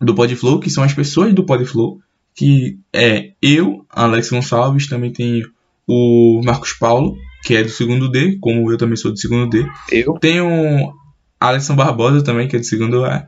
[0.00, 2.00] do Podflow, que são as pessoas do Podflow,
[2.34, 5.42] que é eu, Alex Gonçalves, também tem
[5.86, 9.66] o Marcos Paulo, que é do segundo D, como eu também sou do segundo D.
[9.90, 10.14] Eu?
[10.14, 10.92] Tem o
[11.40, 13.26] Alisson Barbosa também, que é do segundo A,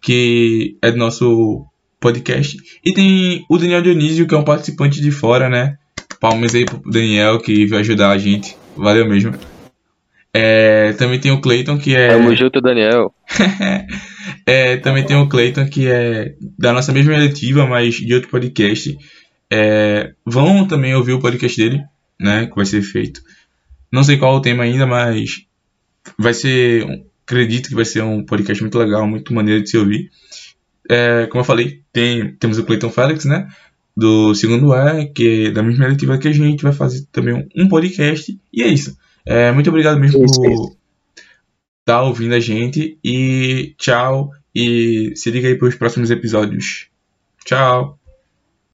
[0.00, 1.66] que é do nosso
[1.98, 2.56] podcast.
[2.84, 5.76] E tem o Daniel Dionísio, que é um participante de fora, né?
[6.20, 8.56] Palmas aí pro Daniel, que veio ajudar a gente.
[8.80, 9.34] Valeu mesmo.
[10.32, 12.08] É, também tem o Clayton, que é.
[12.08, 13.14] Tamo junto, Daniel.
[14.46, 18.96] É, também tem o Clayton, que é da nossa mesma eletiva, mas de outro podcast.
[19.50, 21.82] É, vão também ouvir o podcast dele,
[22.18, 22.46] né?
[22.46, 23.22] Que vai ser feito.
[23.92, 25.46] Não sei qual é o tema ainda, mas
[26.18, 27.04] vai ser.
[27.24, 30.10] Acredito que vai ser um podcast muito legal, muito maneiro de se ouvir.
[30.88, 33.48] É, como eu falei, tem, temos o Clayton Félix, né?
[34.00, 37.68] Do segundo A, que é da mesma eletiva que a gente, vai fazer também um,
[37.68, 38.34] podcast.
[38.50, 38.96] E é isso.
[39.26, 40.74] É, muito obrigado mesmo Isso, por
[41.80, 42.98] estar ouvindo a gente.
[43.04, 44.30] E tchau.
[44.54, 46.88] E se liga aí para os próximos episódios.
[47.44, 47.99] Tchau.